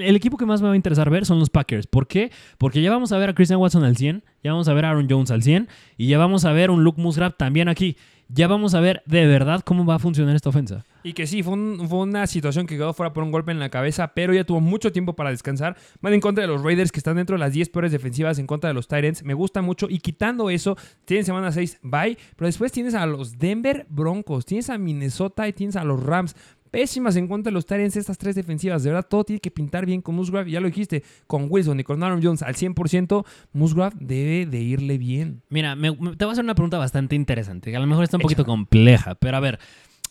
[0.00, 1.86] el equipo que más me va a interesar ver son los Packers.
[1.86, 2.32] ¿Por qué?
[2.56, 4.90] Porque ya vamos a ver a Christian Watson al 100, ya vamos a ver a
[4.90, 7.98] Aaron Jones al 100 y ya vamos a ver un Luke Musgrave también aquí.
[8.28, 10.84] Ya vamos a ver de verdad cómo va a funcionar esta ofensa.
[11.02, 13.58] Y que sí, fue, un- fue una situación que quedó fuera por un golpe en
[13.58, 15.76] la cabeza, pero ya tuvo mucho tiempo para descansar.
[16.00, 18.46] Van en contra de los Raiders, que están dentro de las 10 peores defensivas en
[18.46, 19.22] contra de los Titans.
[19.22, 19.86] Me gusta mucho.
[19.90, 22.16] Y quitando eso, tienen semana 6, bye.
[22.36, 26.34] Pero después tienes a los Denver Broncos, tienes a Minnesota y tienes a los Rams.
[26.74, 28.82] Pésimas en contra de los Titans estas tres defensivas.
[28.82, 30.50] De verdad, todo tiene que pintar bien con Musgrave.
[30.50, 34.98] Ya lo dijiste, con Wilson y con Aaron Jones al 100%, Musgrave debe de irle
[34.98, 35.42] bien.
[35.50, 38.16] Mira, me- te voy a hacer una pregunta bastante interesante, que a lo mejor está
[38.16, 39.60] un poquito compleja, pero a ver.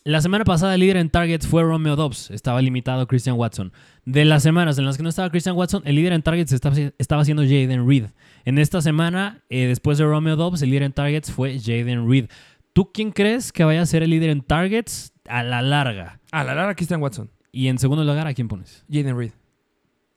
[0.06, 3.72] La semana pasada el líder en targets fue Romeo Dobbs, estaba limitado Christian Watson.
[4.06, 6.76] De las semanas en las que no estaba Christian Watson, el líder en targets estaba,
[6.98, 8.06] estaba siendo Jaden Reed.
[8.46, 12.26] En esta semana, eh, después de Romeo Dobbs, el líder en targets fue Jaden Reed.
[12.74, 16.20] ¿Tú quién crees que vaya a ser el líder en targets a la larga?
[16.34, 18.84] A la larga, Christian Watson, Y en segundo lugar, ¿a quién pones?
[18.92, 19.32] Jaden Reed.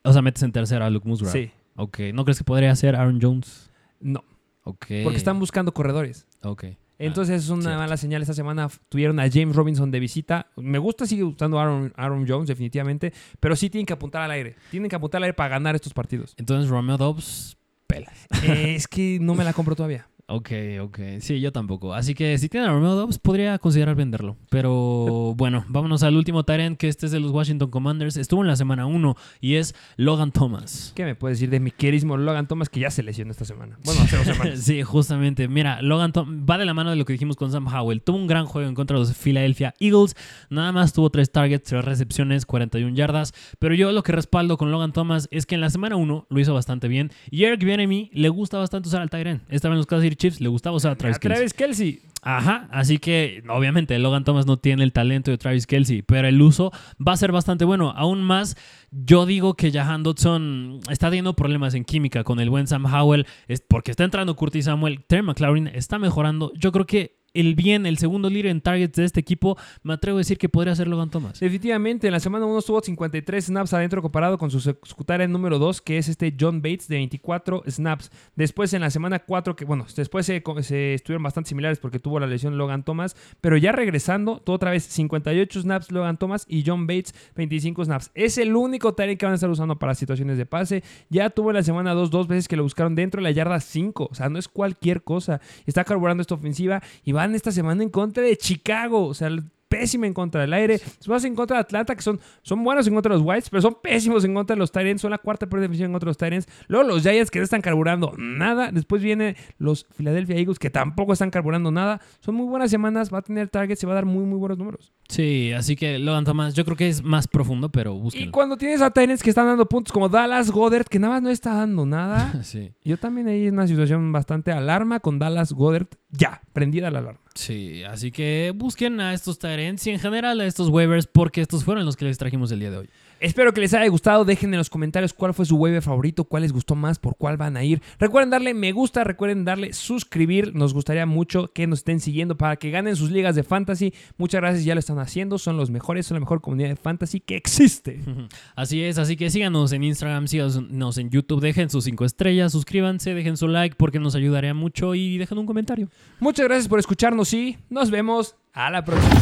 [0.03, 1.31] O sea, metes en tercera a Luke Musgrave.
[1.31, 1.99] Sí, Ok.
[2.13, 3.69] ¿No crees que podría ser Aaron Jones?
[3.99, 4.23] no,
[4.63, 4.85] Ok.
[5.03, 6.25] porque están buscando corredores.
[6.43, 6.65] Ok.
[6.99, 7.77] Entonces es una cierto.
[7.77, 8.23] mala señal.
[8.23, 10.47] Esta semana tuvieron a James Robinson de visita.
[10.55, 13.13] Me gusta, sigue gustando Aaron, Aaron Jones, definitivamente.
[13.39, 14.55] Pero sí tienen que apuntar al aire.
[14.71, 16.33] Tienen que apuntar al aire para ganar estos partidos.
[16.37, 17.55] Entonces, Romeo Dobbs,
[17.85, 18.11] pela.
[18.41, 20.07] Eh, es que no me la compro todavía.
[20.29, 20.51] Ok,
[20.81, 20.99] ok.
[21.19, 21.93] Sí, yo tampoco.
[21.93, 24.35] Así que si tienen a Romeo Dobbs, podría considerar venderlo.
[24.49, 28.17] Pero bueno, vámonos al último Tyrant, que este es de los Washington Commanders.
[28.17, 30.91] Estuvo en la semana 1 y es Logan Thomas.
[30.97, 33.79] ¿Qué me puedes decir de mi querísimo Logan Thomas que ya se lesionó esta semana?
[33.85, 34.59] Bueno, hace dos semanas.
[34.59, 35.47] Sí, justamente.
[35.47, 38.01] Mira, Logan Thomas va de la mano de lo que dijimos con Sam Howell.
[38.01, 40.13] Tuvo un gran juego en contra de los Philadelphia Eagles.
[40.49, 43.33] Nada más tuvo tres targets, tres recepciones, 41 yardas.
[43.59, 46.39] Pero yo lo que respaldo con Logan Thomas es que en la semana 1 lo
[46.41, 47.13] hizo bastante bien.
[47.31, 49.41] Y Eric Bieniemy le gusta bastante usar al Tyrant.
[49.47, 51.35] Estaba en los Kansas City Chiefs, le gustaba usar a Travis A Kelce.
[51.35, 52.01] Travis Kelsey.
[52.23, 56.41] Ajá, así que obviamente Logan Thomas no tiene el talento de Travis Kelsey, pero el
[56.41, 56.71] uso
[57.05, 57.93] va a ser bastante bueno.
[57.95, 58.57] Aún más,
[58.91, 63.25] yo digo que Jahan Dodson está teniendo problemas en química con el buen Sam Howell,
[63.47, 66.51] es porque está entrando Curtis Samuel, Terry McLaurin está mejorando.
[66.55, 70.17] Yo creo que el bien, el segundo líder en targets de este equipo, me atrevo
[70.17, 71.39] a decir que podría ser Logan Thomas.
[71.39, 75.81] Definitivamente, en la semana 1 estuvo 53 snaps adentro comparado con su secretaria número 2,
[75.81, 78.11] que es este John Bates, de 24 snaps.
[78.35, 82.19] Después, en la semana 4, que bueno, después se, se estuvieron bastante similares porque tuvo
[82.19, 86.63] la lesión Logan Thomas, pero ya regresando, todo otra vez 58 snaps Logan Thomas y
[86.65, 88.11] John Bates 25 snaps.
[88.15, 90.83] Es el único target que van a estar usando para situaciones de pase.
[91.09, 93.59] Ya tuvo en la semana 2 dos veces que lo buscaron dentro de la yarda
[93.59, 95.39] 5, o sea, no es cualquier cosa.
[95.65, 99.29] Está carburando esta ofensiva y van esta semana en contra de Chicago, o sea,
[99.69, 100.79] pésima en contra del aire.
[101.07, 103.61] Vas en contra de Atlanta, que son, son buenos en contra de los Whites, pero
[103.61, 105.01] son pésimos en contra de los Tyrants.
[105.01, 106.47] Son la cuarta peor defensiva en contra de los Tyrants.
[106.69, 108.71] Luego los Giants, que no están carburando nada.
[108.71, 111.99] Después viene los Philadelphia Eagles, que tampoco están carburando nada.
[112.21, 113.13] Son muy buenas semanas.
[113.13, 114.93] Va a tener targets, se va a dar muy, muy buenos números.
[115.09, 118.31] Sí, así que Logan Thomas, yo creo que es más profundo, pero Y búsquenlo.
[118.31, 121.29] cuando tienes a Tyrants que están dando puntos, como Dallas Goddard, que nada más no
[121.29, 122.35] está dando nada.
[122.43, 122.71] Sí.
[122.85, 125.87] Yo también ahí en una situación bastante alarma con Dallas Goddard.
[126.09, 127.19] Ya, prendida la alarma.
[127.35, 131.63] Sí, así que busquen a estos Tyrants y en general a estos waivers porque estos
[131.63, 132.89] fueron los que les trajimos el día de hoy.
[133.19, 134.25] Espero que les haya gustado.
[134.25, 137.37] Dejen en los comentarios cuál fue su waiver favorito, cuál les gustó más, por cuál
[137.37, 137.81] van a ir.
[137.99, 140.55] Recuerden darle me gusta, recuerden darle suscribir.
[140.55, 143.93] Nos gustaría mucho que nos estén siguiendo para que ganen sus ligas de fantasy.
[144.17, 145.37] Muchas gracias, ya lo están haciendo.
[145.37, 148.01] Son los mejores, son la mejor comunidad de fantasy que existe.
[148.55, 153.13] Así es, así que síganos en Instagram, síganos en YouTube, dejen sus cinco estrellas, suscríbanse,
[153.13, 155.89] dejen su like porque nos ayudaría mucho y dejen un comentario.
[156.19, 159.21] Muchas gracias por escucharnos y nos vemos a la próxima.